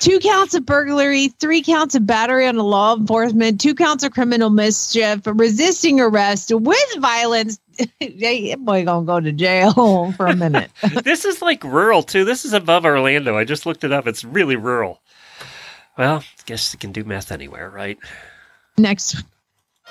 [0.01, 4.12] Two counts of burglary, three counts of battery on a law enforcement, two counts of
[4.12, 7.59] criminal mischief, resisting arrest with violence.
[8.01, 10.71] Hey, that boy gonna go to jail for a minute.
[11.05, 12.25] this is like rural too.
[12.25, 13.37] This is above Orlando.
[13.37, 14.07] I just looked it up.
[14.07, 15.03] It's really rural.
[15.99, 17.99] Well, I guess you can do meth anywhere, right?
[18.79, 19.23] Next,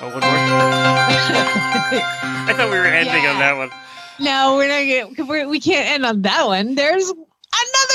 [0.02, 0.24] Oh, one more.
[0.30, 3.70] I thought we were ending on that one.
[4.20, 4.84] no, we're not.
[5.18, 6.74] Gonna, we're, we can't end on that one.
[6.76, 7.14] There's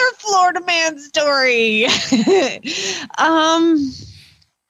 [0.01, 1.86] another Florida man story.
[3.18, 3.92] um,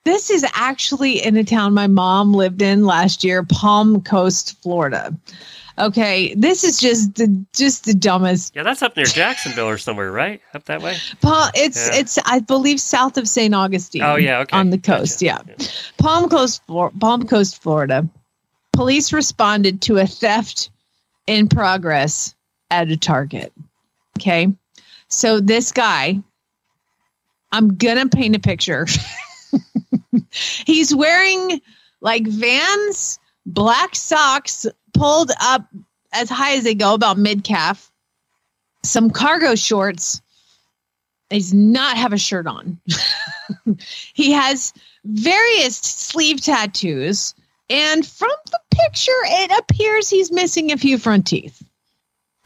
[0.04, 5.14] this is actually in a town my mom lived in last year, Palm Coast, Florida.
[5.78, 8.54] Okay, this is just the just the dumbest.
[8.54, 10.42] Yeah, that's up near Jacksonville or somewhere, right?
[10.52, 10.96] Up that way.
[11.22, 12.00] Palm, it's Yeah.
[12.00, 13.54] it's I believe south of St.
[13.54, 14.02] Augustine.
[14.02, 14.56] Oh, yeah, okay.
[14.56, 14.98] on the Gotcha.
[15.00, 15.22] coast.
[15.22, 15.38] Yeah,
[15.96, 18.06] Palm Coast, Palm Coast, Florida.
[18.74, 20.70] Police responded to a theft
[21.26, 22.34] in progress
[22.70, 23.52] at a Target.
[24.18, 24.48] Okay,
[25.10, 26.20] so this guy,
[27.52, 28.86] I'm gonna paint a picture.
[30.30, 31.60] He's wearing
[32.00, 35.66] like Vans, black socks pulled up
[36.12, 37.90] as high as they go, about mid calf,
[38.84, 40.22] some cargo shorts.
[41.28, 42.80] He does not have a shirt on.
[44.14, 44.72] he has
[45.04, 47.34] various sleeve tattoos,
[47.68, 51.62] and from the picture, it appears he's missing a few front teeth.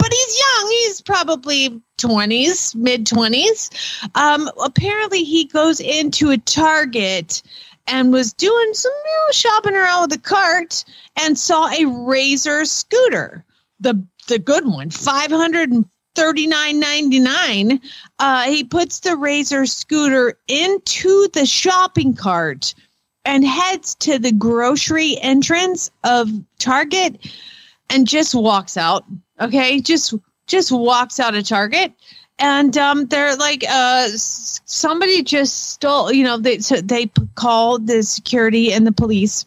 [0.05, 0.69] But he's young.
[0.69, 3.71] He's probably 20s, mid 20s.
[4.15, 7.43] Um, apparently, he goes into a Target
[7.87, 10.85] and was doing some you know, shopping around with a cart
[11.17, 13.47] and saw a Razor scooter,
[13.81, 17.81] the the good one, five hundred and thirty nine ninety nine.
[18.19, 22.75] Uh, he puts the Razor scooter into the shopping cart
[23.25, 26.29] and heads to the grocery entrance of
[26.59, 27.27] Target
[27.89, 29.07] and just walks out.
[29.41, 30.15] Okay, just
[30.47, 31.93] just walks out of Target.
[32.39, 36.13] And um, they're like, uh, somebody just stole.
[36.13, 37.07] You know, they so they
[37.37, 39.47] called the security and the police.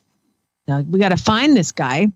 [0.67, 2.07] Now, we got to find this guy.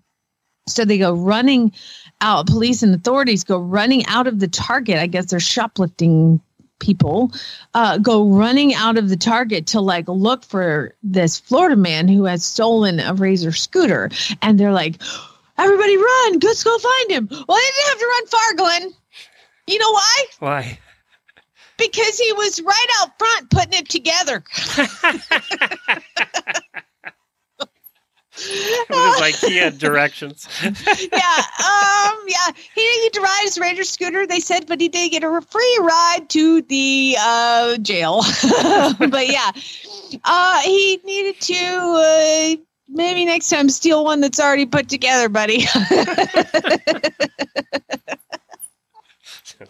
[0.68, 1.72] So they go running
[2.20, 2.46] out.
[2.46, 4.98] Police and authorities go running out of the Target.
[4.98, 6.40] I guess they're shoplifting
[6.78, 7.32] people.
[7.74, 12.24] Uh, go running out of the Target to like look for this Florida man who
[12.24, 14.10] has stolen a Razor scooter.
[14.40, 15.00] And they're like,
[15.62, 16.38] everybody run!
[16.42, 17.28] Let's go find him.
[17.30, 18.92] Well, they didn't have to run far, Glenn.
[19.66, 20.24] You know why?
[20.40, 20.78] Why?
[21.82, 24.44] because he was right out front putting it together.
[28.36, 30.48] it was like he had directions.
[30.62, 30.74] yeah, um,
[32.26, 32.50] yeah.
[32.74, 34.26] He didn't get to ride his Ranger scooter.
[34.26, 38.22] They said, but he did get a free ride to the uh, jail.
[38.98, 39.50] but yeah,
[40.24, 42.56] uh, he needed to uh,
[42.92, 45.60] maybe next time steal one that's already put together, buddy.
[45.60, 45.66] he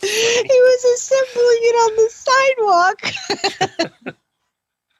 [0.01, 3.03] was assembling it on the sidewalk.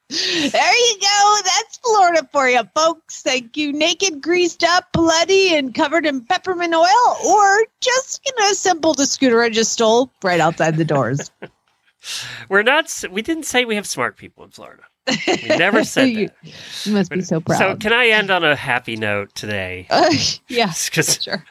[0.51, 1.37] there you go.
[1.43, 3.21] That's Florida for you, folks.
[3.21, 3.73] Thank you.
[3.73, 9.05] Naked, greased up, bloody, and covered in peppermint oil, or just you know, assembled a
[9.05, 11.31] scooter I just stole right outside the doors.
[12.49, 13.03] We're not.
[13.09, 14.83] We didn't say we have smart people in Florida.
[15.07, 16.85] We never said you, that.
[16.85, 17.57] you must be so proud.
[17.57, 19.87] So, can I end on a happy note today?
[19.89, 20.13] Uh,
[20.47, 21.45] yeah, because sure.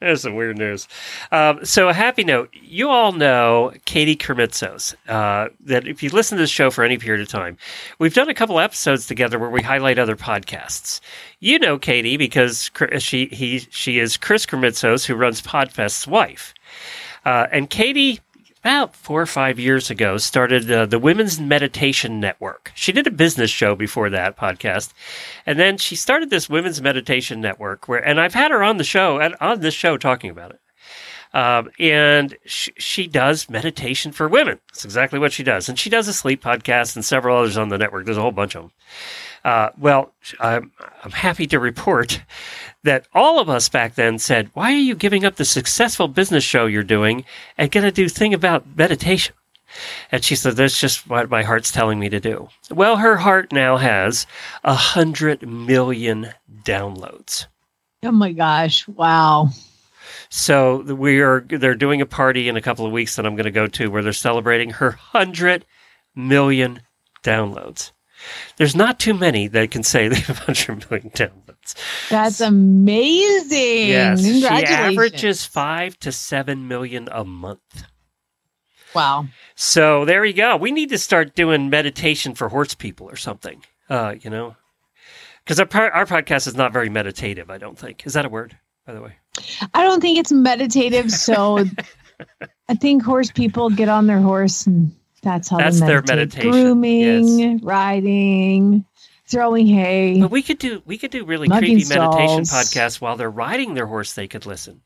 [0.00, 0.88] there's some weird news.
[1.30, 2.50] Um, so, a happy note.
[2.54, 4.94] You all know Katie Krimitsos.
[5.08, 7.58] Uh, that if you listen to this show for any period of time,
[7.98, 11.00] we've done a couple episodes together where we highlight other podcasts.
[11.40, 16.54] You know Katie because she he she is Chris Krimitsos, who runs Podfest's wife.
[17.24, 18.20] Uh, and Katie,
[18.60, 22.72] about four or five years ago, started uh, the Women's Meditation Network.
[22.74, 24.92] She did a business show before that podcast,
[25.46, 27.88] and then she started this Women's Meditation Network.
[27.88, 30.60] Where, and I've had her on the show and on this show talking about it.
[31.34, 34.60] Um, and she, she does meditation for women.
[34.68, 35.68] That's exactly what she does.
[35.68, 38.06] And she does a sleep podcast and several others on the network.
[38.06, 38.72] There's a whole bunch of them.
[39.44, 40.72] Uh, well, I'm,
[41.04, 42.22] I'm happy to report
[42.84, 46.44] that all of us back then said, Why are you giving up the successful business
[46.44, 47.24] show you're doing
[47.56, 49.34] and going to do thing about meditation?
[50.10, 52.48] And she said, That's just what my heart's telling me to do.
[52.70, 54.26] Well, her heart now has
[54.64, 56.32] a hundred million
[56.64, 57.46] downloads.
[58.02, 58.86] Oh my gosh!
[58.86, 59.50] Wow.
[60.30, 63.44] So we are they're doing a party in a couple of weeks that I'm going
[63.44, 65.64] to go to where they're celebrating her 100
[66.14, 66.82] million
[67.24, 67.92] downloads.
[68.56, 72.08] There's not too many that can say they have 100 million downloads.
[72.08, 73.88] That's amazing.
[73.88, 77.84] Yes, she averages 5 to 7 million a month.
[78.94, 79.26] Wow.
[79.54, 80.56] So there you go.
[80.56, 83.62] We need to start doing meditation for horse people or something.
[83.88, 84.56] Uh, you know,
[85.44, 87.50] because our our podcast is not very meditative.
[87.50, 88.06] I don't think.
[88.06, 88.56] Is that a word,
[88.86, 89.16] by the way?
[89.72, 91.64] I don't think it's meditative, so
[92.68, 97.58] I think horse people get on their horse and that's how That's their meditation, Grooming,
[97.58, 98.84] riding,
[99.26, 100.20] throwing hay.
[100.20, 103.86] But we could do we could do really creepy meditation podcasts while they're riding their
[103.86, 104.12] horse.
[104.12, 104.82] They could listen.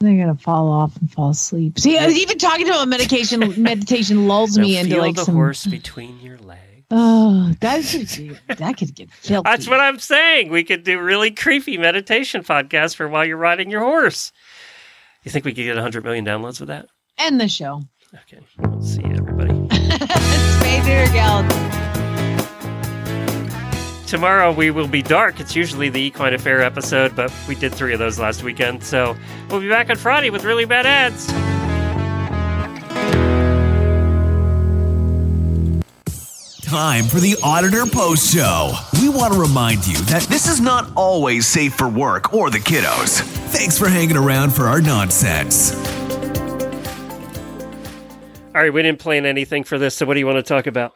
[0.00, 1.78] They're gonna fall off and fall asleep.
[1.78, 3.62] See, was even talking to a medication.
[3.62, 5.34] meditation lulls me into feel like the some.
[5.34, 6.58] horse between your legs.
[6.90, 9.48] Oh, that's that could get filthy.
[9.48, 10.50] That's what I'm saying.
[10.50, 14.30] We could do really creepy meditation podcasts for while you're riding your horse.
[15.22, 16.88] You think we could get 100 million downloads with that?
[17.16, 17.82] End the show.
[18.14, 19.54] Okay, we'll see you, everybody.
[20.58, 21.50] Spade or Geld.
[24.06, 25.40] Tomorrow we will be dark.
[25.40, 28.84] It's usually the Equine Affaire episode, but we did three of those last weekend.
[28.84, 29.16] So
[29.48, 31.26] we'll be back on Friday with really bad ads.
[36.62, 38.74] Time for the Auditor Post Show.
[39.00, 42.58] We want to remind you that this is not always safe for work or the
[42.58, 43.20] kiddos.
[43.52, 46.01] Thanks for hanging around for our nonsense.
[48.54, 50.66] All right, we didn't plan anything for this, so what do you want to talk
[50.66, 50.92] about?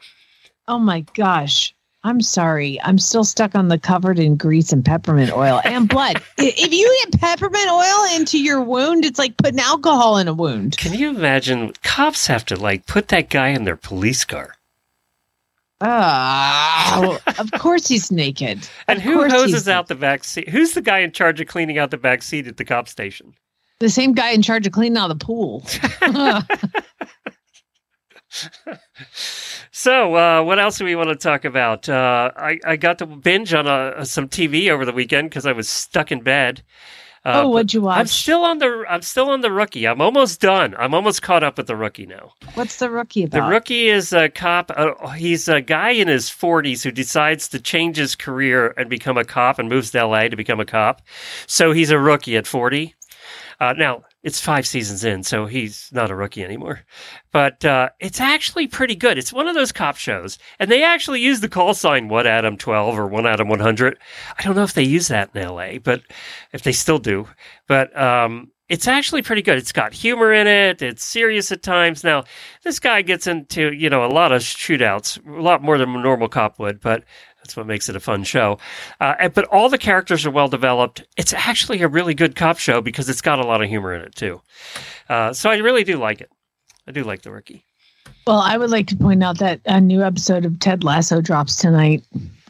[0.69, 1.75] Oh my gosh.
[2.05, 2.81] I'm sorry.
[2.83, 6.23] I'm still stuck on the covered in grease and peppermint oil and blood.
[6.39, 10.77] If you get peppermint oil into your wound, it's like putting alcohol in a wound.
[10.77, 11.73] Can you imagine?
[11.83, 14.55] Cops have to like put that guy in their police car.
[15.81, 18.69] Oh, of course he's naked.
[18.87, 20.49] And Of who hoses out the back seat?
[20.49, 23.35] Who's the guy in charge of cleaning out the back seat at the cop station?
[23.79, 25.63] the same guy in charge of cleaning out the pool.
[29.79, 31.87] So, uh, what else do we want to talk about?
[31.87, 35.53] Uh, I, I got to binge on uh some TV over the weekend because I
[35.53, 36.63] was stuck in bed.
[37.27, 39.87] Uh, oh, what'd you but I'm still on the I'm still on the rookie.
[39.87, 40.75] I'm almost done.
[40.79, 42.33] I'm almost caught up with the rookie now.
[42.55, 43.45] What's the rookie about?
[43.45, 44.71] The rookie is a cop.
[44.75, 49.19] Uh, he's a guy in his 40s who decides to change his career and become
[49.19, 51.03] a cop and moves to LA to become a cop.
[51.47, 52.95] So he's a rookie at 40.
[53.59, 56.81] Uh, now, it's five seasons in, so he's not a rookie anymore.
[57.31, 59.19] But uh, it's actually pretty good.
[59.19, 60.37] It's one of those cop shows.
[60.59, 63.97] And they actually use the call sign 1 Adam 12 or 1 Adam 100.
[64.37, 66.03] I don't know if they use that in LA, but
[66.53, 67.29] if they still do.
[67.69, 69.59] But um, it's actually pretty good.
[69.59, 70.83] It's got humor in it.
[70.83, 72.03] It's serious at times.
[72.03, 72.25] Now,
[72.65, 76.03] this guy gets into, you know, a lot of shootouts, a lot more than a
[76.03, 77.05] normal cop would, but
[77.47, 78.59] that's what makes it a fun show.
[79.01, 81.05] Uh, but all the characters are well developed.
[81.17, 84.03] It's actually a really good cop show because it's got a lot of humor in
[84.03, 84.41] it, too.
[85.09, 86.31] Uh, so I really do like it.
[86.89, 87.65] I do like the rookie.
[88.27, 91.55] Well, I would like to point out that a new episode of Ted Lasso drops
[91.57, 92.03] tonight.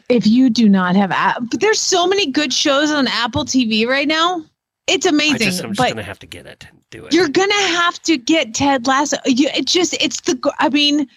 [0.09, 3.85] If you do not have, app, but there's so many good shows on Apple TV
[3.85, 4.43] right now.
[4.87, 7.13] It's I amazing, just, I'm just gonna have to get it and do it.
[7.13, 9.17] you're gonna have to get Ted Lasso.
[9.25, 10.39] You, it just, it's the.
[10.59, 11.07] I mean,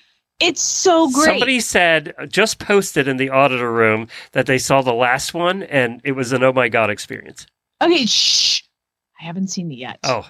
[0.41, 1.25] it's so great.
[1.25, 5.63] Somebody said uh, just posted in the auditor room that they saw the last one
[5.65, 7.47] and it was an oh my god experience.
[7.81, 8.63] okay, shh.
[9.21, 9.99] I haven't seen it yet.
[10.03, 10.27] Oh,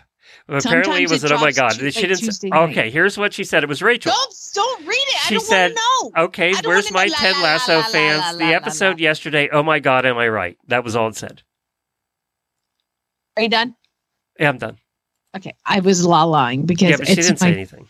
[0.48, 1.74] well, apparently it was it an oh my god.
[1.74, 2.18] She didn't.
[2.18, 2.70] Tuesday s- night.
[2.70, 3.62] Okay, here's what she said.
[3.62, 4.12] It was Rachel.
[4.12, 5.14] don't don't read it.
[5.14, 6.22] I She don't said, want to know.
[6.24, 7.06] Okay, where's my.
[7.06, 8.20] La, Ted Lasso la, fans?
[8.20, 9.48] la, the episode yesterday.
[9.52, 10.58] Oh my god, am I right?
[10.66, 11.42] That was all it said.
[13.36, 13.76] Are you done?
[14.38, 14.76] Yeah, I'm done.
[15.36, 17.88] Okay, I was la lying because Yeah, but she didn't my say anything.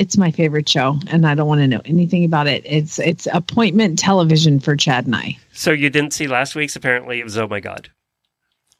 [0.00, 2.62] It's my favorite show, and I don't want to know anything about it.
[2.64, 5.36] It's it's appointment television for Chad and I.
[5.52, 6.74] So you didn't see last week's?
[6.74, 7.90] Apparently, it was oh my god.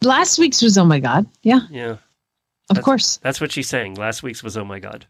[0.02, 1.98] Last week's was oh my god, yeah, Yeah, of
[2.70, 3.94] That's- course, that's what she's saying.
[3.94, 5.06] Last week's was oh my god.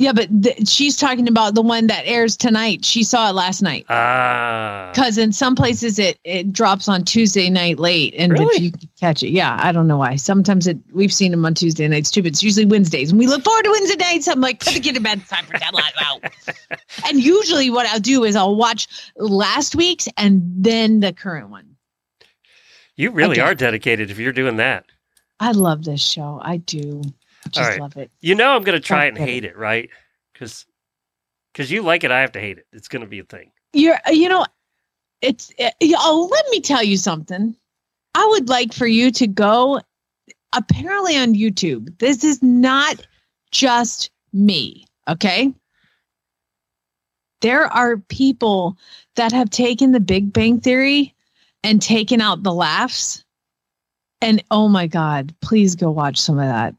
[0.00, 2.84] Yeah, but th- she's talking about the one that airs tonight.
[2.84, 7.50] She saw it last night Ah, because in some places it it drops on Tuesday
[7.50, 8.56] night late, and Really?
[8.56, 10.16] if you catch it, yeah, I don't know why.
[10.16, 13.26] Sometimes it we've seen them on Tuesday nights too, but it's usually Wednesdays, and we
[13.26, 14.26] look forward to Wednesday nights.
[14.26, 15.18] I'm like, put the kid to bed.
[15.18, 16.20] It's time for Ted Lasso.
[17.06, 21.76] and usually, what I'll do is I'll watch last week's and then the current one.
[22.96, 23.46] you really again.
[23.46, 24.86] are dedicated if you're doing that.
[25.38, 26.38] I love this show.
[26.42, 27.02] I do.
[27.44, 27.80] I just right.
[27.80, 28.10] love it.
[28.20, 29.90] You know I'm going to try it and hate it, right?
[30.32, 30.66] Because
[31.52, 32.66] because you like it, I have to hate it.
[32.72, 33.50] It's going to be a thing.
[33.72, 34.46] You're, you know,
[35.20, 35.50] it's.
[35.58, 37.56] uh, yeah, oh, let me tell you something.
[38.14, 39.80] I would like for you to go.
[40.52, 43.06] Apparently on YouTube, this is not
[43.52, 44.84] just me.
[45.08, 45.52] Okay.
[47.40, 48.76] There are people
[49.16, 51.14] that have taken the Big Bang Theory
[51.62, 53.24] and taken out the laughs.
[54.20, 56.74] And oh my God, please go watch some of that.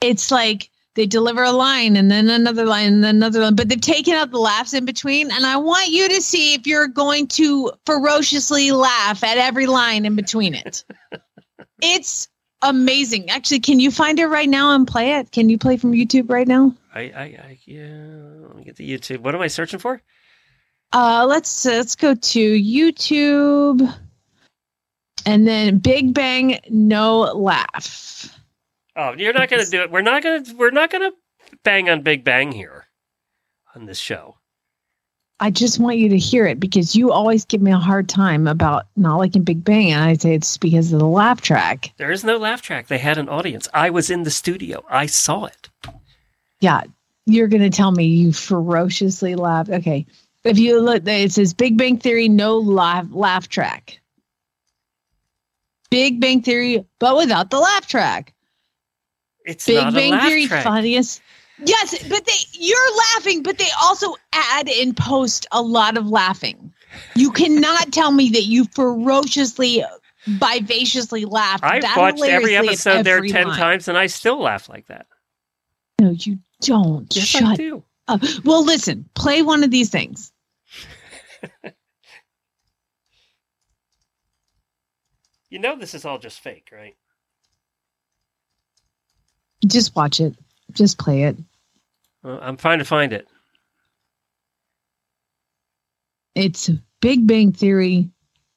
[0.00, 3.68] It's like they deliver a line and then another line and then another line, but
[3.68, 5.30] they've taken out the laughs in between.
[5.30, 10.04] And I want you to see if you're going to ferociously laugh at every line
[10.04, 10.84] in between it.
[11.82, 12.28] it's
[12.62, 13.30] amazing.
[13.30, 15.30] Actually, can you find it right now and play it?
[15.30, 16.74] Can you play from YouTube right now?
[16.92, 17.86] I, I, I yeah.
[18.46, 19.18] Let me get the YouTube.
[19.18, 20.02] What am I searching for?
[20.92, 23.94] Uh, let's let's go to YouTube,
[25.26, 28.37] and then Big Bang No Laugh.
[28.98, 29.92] Oh, you're not going to do it.
[29.92, 30.56] We're not going to.
[30.56, 31.16] We're not going to
[31.62, 32.86] bang on Big Bang here
[33.74, 34.36] on this show.
[35.38, 38.48] I just want you to hear it because you always give me a hard time
[38.48, 41.92] about not liking Big Bang, and I say it's because of the laugh track.
[41.96, 42.88] There is no laugh track.
[42.88, 43.68] They had an audience.
[43.72, 44.84] I was in the studio.
[44.90, 45.68] I saw it.
[46.58, 46.82] Yeah,
[47.24, 49.70] you're gonna tell me you ferociously laughed.
[49.70, 50.06] Okay,
[50.42, 54.00] if you look, it says Big Bang Theory no laugh laugh track.
[55.88, 58.34] Big Bang Theory, but without the laugh track.
[59.48, 61.22] It's Big Bang Theory funniest.
[61.64, 66.72] Yes, but they you're laughing, but they also add in post a lot of laughing.
[67.14, 69.82] You cannot tell me that you ferociously,
[70.26, 71.64] vivaciously laughed.
[71.64, 73.58] I've watched every episode there ten line.
[73.58, 75.06] times, and I still laugh like that.
[75.98, 77.14] No, you don't.
[77.16, 77.82] Yes, Shut I do.
[78.06, 78.22] up.
[78.44, 80.30] Well, listen, play one of these things.
[85.50, 86.94] You know this is all just fake, right?
[89.66, 90.34] Just watch it.
[90.72, 91.36] Just play it.
[92.22, 93.26] Well, I'm trying to find it.
[96.34, 98.08] It's Big Bang Theory.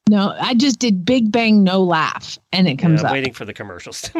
[0.10, 3.14] No, I just did Big Bang No Laugh, and it comes Yeah, I'm up.
[3.14, 4.10] waiting for the commercials.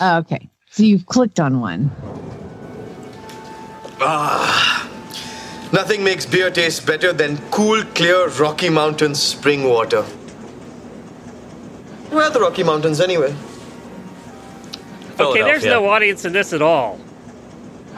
[0.00, 1.90] Oh, okay, so you've clicked on one.
[4.00, 4.88] Ah,
[5.72, 10.02] nothing makes beer taste better than cool, clear Rocky Mountain spring water.
[12.10, 13.34] Where are the Rocky Mountains anyway?
[15.20, 16.98] Okay, there's no audience in this at all.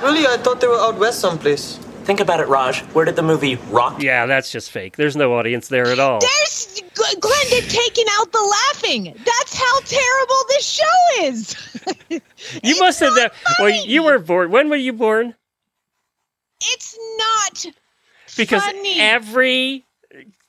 [0.02, 1.76] Really, I thought they were out west someplace.
[2.04, 2.80] Think about it, Raj.
[2.94, 4.02] Where did the movie Rock?
[4.02, 4.96] Yeah, that's just fake.
[4.96, 6.20] There's no audience there at all.
[6.20, 6.82] There's G-
[7.20, 7.46] Glenn.
[7.50, 9.14] They've taken out the laughing.
[9.24, 11.56] That's how terrible this show is.
[12.64, 13.14] You must have.
[13.14, 14.50] That, well, you were born.
[14.50, 15.34] When were you born?
[16.62, 17.66] It's not
[18.36, 18.98] Because funny.
[19.00, 19.84] every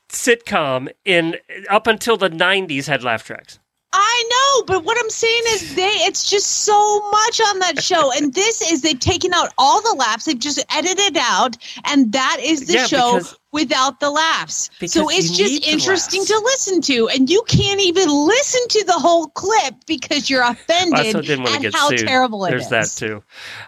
[0.09, 1.35] sitcom in
[1.69, 3.59] up until the '90s had laugh tracks.
[3.93, 8.11] I know, but what I'm saying is they it's just so much on that show.
[8.15, 12.37] And this is they've taken out all the laughs, they've just edited out, and that
[12.41, 14.69] is the Yeah, show because- without the laughs.
[14.85, 17.09] So it's just interesting to listen to.
[17.09, 21.61] And you can't even listen to the whole clip because you're offended also didn't want
[21.63, 21.99] to at how sued.
[22.07, 22.69] terrible it There's is.
[22.69, 23.15] that too.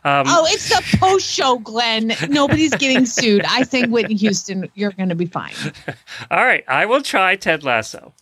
[0.05, 2.13] Um, Oh, it's the post show, Glenn.
[2.29, 3.43] Nobody's getting sued.
[3.45, 5.53] I think Whitney Houston, you're going to be fine.
[6.31, 8.13] all right, I will try Ted Lasso.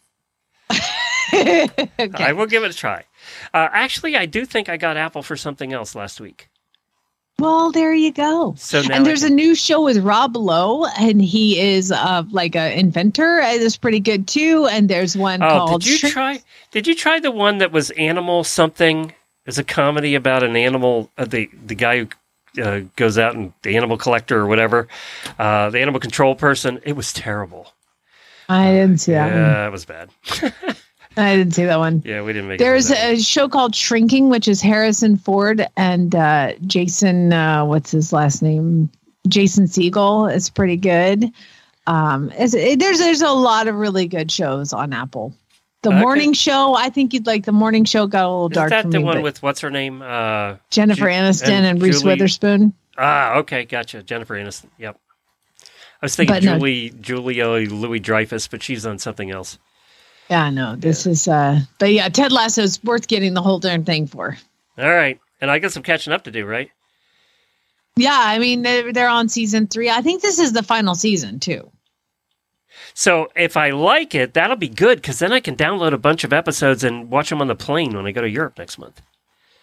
[1.99, 2.23] okay.
[2.23, 3.05] I will give it a try.
[3.53, 6.49] Uh, actually, I do think I got Apple for something else last week.
[7.39, 8.53] Well, there you go.
[8.57, 12.55] So now and there's a new show with Rob Lowe, and he is uh, like
[12.55, 13.39] an inventor.
[13.39, 14.67] and It's pretty good too.
[14.71, 16.41] And there's one Oh, called did you try?
[16.69, 19.13] Did you try the one that was Animal something?
[19.47, 21.09] It's a comedy about an animal.
[21.17, 22.05] Uh, the the guy
[22.55, 24.87] who uh, goes out and the animal collector or whatever,
[25.39, 26.79] uh, the animal control person.
[26.83, 27.73] It was terrible.
[28.49, 29.41] I didn't see that one.
[29.41, 30.09] Yeah, it was bad.
[31.17, 32.01] I didn't see that one.
[32.05, 32.59] Yeah, we didn't make.
[32.59, 32.95] There's it.
[32.95, 33.13] that.
[33.13, 37.33] a show called Shrinking, which is Harrison Ford and uh, Jason.
[37.33, 38.89] Uh, what's his last name?
[39.27, 40.33] Jason Segel.
[40.33, 41.31] is pretty good.
[41.87, 45.33] Um, it, there's there's a lot of really good shows on Apple.
[45.83, 45.99] The Okay.
[45.99, 48.05] morning show, I think you'd like the morning show.
[48.05, 50.01] Got a little Is dark that for the me, one with what's her name?
[50.01, 52.73] Uh, Jennifer Ju- Aniston and, Reese Julie- Witherspoon.
[52.97, 54.03] Ah, okay, gotcha.
[54.03, 54.67] Jennifer Aniston.
[54.77, 54.99] Yep.
[55.63, 56.57] I was thinking But no.
[56.57, 59.57] Julie Julia Louis Dreyfus, but she's on something else.
[60.31, 61.27] Yeah, no, this is.
[61.27, 64.37] uh But yeah, Ted Lasso is worth getting the whole darn thing for.
[64.77, 66.71] All right, and I got some catching up to do, right?
[67.97, 69.89] Yeah, I mean they're, they're on season three.
[69.89, 71.69] I think this is the final season too.
[72.93, 76.23] So if I like it, that'll be good because then I can download a bunch
[76.23, 79.01] of episodes and watch them on the plane when I go to Europe next month.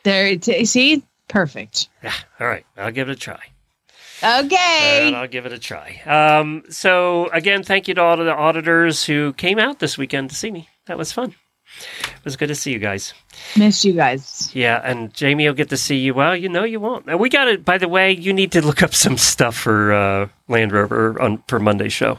[0.02, 1.88] There, see, perfect.
[2.02, 3.40] Yeah, all right, I'll give it a try.
[4.22, 5.06] Okay.
[5.06, 6.00] And I'll give it a try.
[6.06, 10.30] Um, so again, thank you to all of the auditors who came out this weekend
[10.30, 10.68] to see me.
[10.86, 11.34] That was fun.
[12.08, 13.12] It was good to see you guys.
[13.56, 14.50] Miss you guys.
[14.54, 16.14] Yeah, and Jamie will get to see you.
[16.14, 17.06] Well, you know you won't.
[17.06, 17.64] And we got it.
[17.64, 21.42] By the way, you need to look up some stuff for uh, Land Rover on
[21.46, 22.18] for Monday's show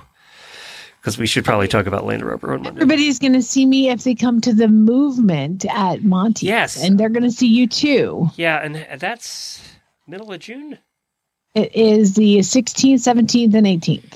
[1.01, 2.81] because we should probably talk about Land Rover on Monday.
[2.81, 6.45] Everybody's going to see me if they come to the movement at Monty.
[6.45, 6.81] Yes.
[6.81, 8.29] and they're going to see you too.
[8.35, 9.61] Yeah, and that's
[10.07, 10.77] middle of June.
[11.59, 14.13] It is the 16th, 17th, and 18th.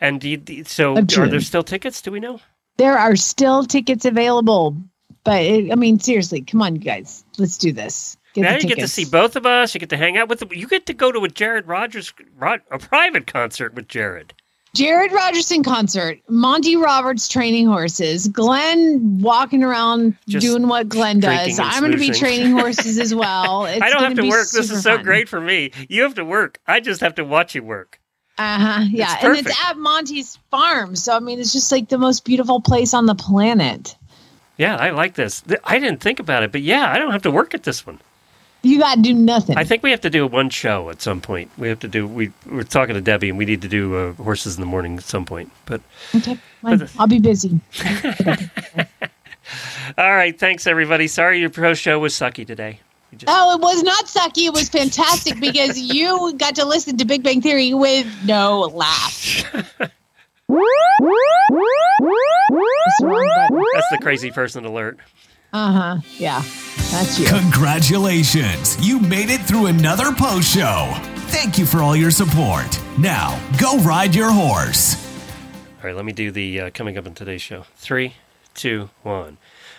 [0.00, 2.00] And do you, so, are there still tickets?
[2.00, 2.40] Do we know?
[2.76, 4.76] There are still tickets available,
[5.24, 8.16] but it, I mean, seriously, come on, you guys, let's do this.
[8.34, 9.74] Get now you get to see both of us.
[9.74, 10.40] You get to hang out with.
[10.40, 14.34] The, you get to go to a Jared Rogers a private concert with Jared.
[14.74, 21.58] Jared Rogerson concert, Monty Roberts training horses, Glenn walking around Just doing what Glenn does.
[21.58, 23.64] I'm going to be training horses as well.
[23.66, 24.48] It's I don't have gonna work.
[24.50, 25.04] This is so fun.
[25.04, 25.72] great for me.
[25.88, 26.60] You have to work.
[26.66, 27.98] I just have to watch you work.
[28.36, 28.84] Uh huh.
[28.88, 32.24] Yeah, It's and it's at Monty's farm, so I mean, it's just like the most
[32.24, 33.96] beautiful place on the planet.
[34.58, 35.42] Yeah, I like this.
[35.64, 37.98] I didn't think about it, but yeah, I don't have to work at this one.
[38.62, 39.56] You got to do nothing.
[39.56, 41.50] I think we have to do one show at some point.
[41.56, 42.06] We have to do.
[42.06, 44.98] We we're talking to Debbie, and we need to do uh, horses in the morning
[44.98, 45.52] at some point.
[45.64, 45.80] But
[46.14, 46.88] okay, fine.
[46.98, 47.60] I'll be busy.
[49.98, 51.06] all right, thanks everybody.
[51.06, 52.80] Sorry your pro show was sucky today.
[53.26, 54.46] Oh, it was not sucky.
[54.46, 59.44] It was fantastic because you got to listen to Big Bang Theory with no laugh.
[59.78, 59.92] That's
[63.90, 64.98] the crazy person alert.
[65.52, 66.00] Uh huh.
[66.18, 66.42] Yeah,
[66.90, 67.26] that's you.
[67.26, 68.76] Congratulations!
[68.86, 70.92] You made it through another post show.
[71.28, 72.78] Thank you for all your support.
[72.98, 74.96] Now, go ride your horse.
[75.78, 77.64] All right, let me do the uh, coming up in today's show.
[77.76, 78.14] Three,
[78.54, 79.38] two, one.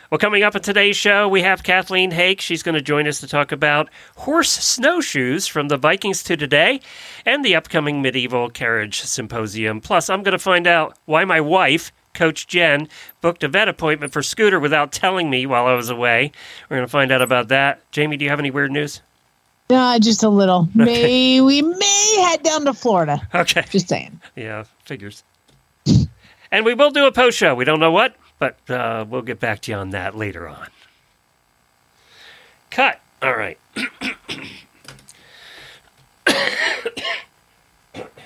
[0.10, 2.42] Well, coming up in today's show, we have Kathleen Haak.
[2.42, 6.82] She's going to join us to talk about horse snowshoes from the Vikings to today
[7.28, 9.82] and the upcoming medieval carriage symposium.
[9.82, 12.90] Plus, I'm going to find out why my wife, Coach Jenn,
[13.22, 16.34] booked a vet appointment for Scooter without telling me while I was away.
[16.70, 17.90] We're going to find out about that.
[17.92, 19.00] Jamie, do you have any weird news?
[19.70, 20.68] Uh, just a little.
[20.76, 23.26] May we may head down to Florida.
[23.34, 23.64] Okay.
[23.70, 24.20] Just saying.
[24.36, 25.24] Yeah, figures.
[26.52, 27.56] and we will do a post show.
[27.56, 30.68] We don't know what, but uh, we'll get back to you on that later on.
[32.70, 33.00] Cut.
[33.22, 33.58] All right.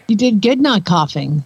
[0.10, 1.44] You did good not coughing.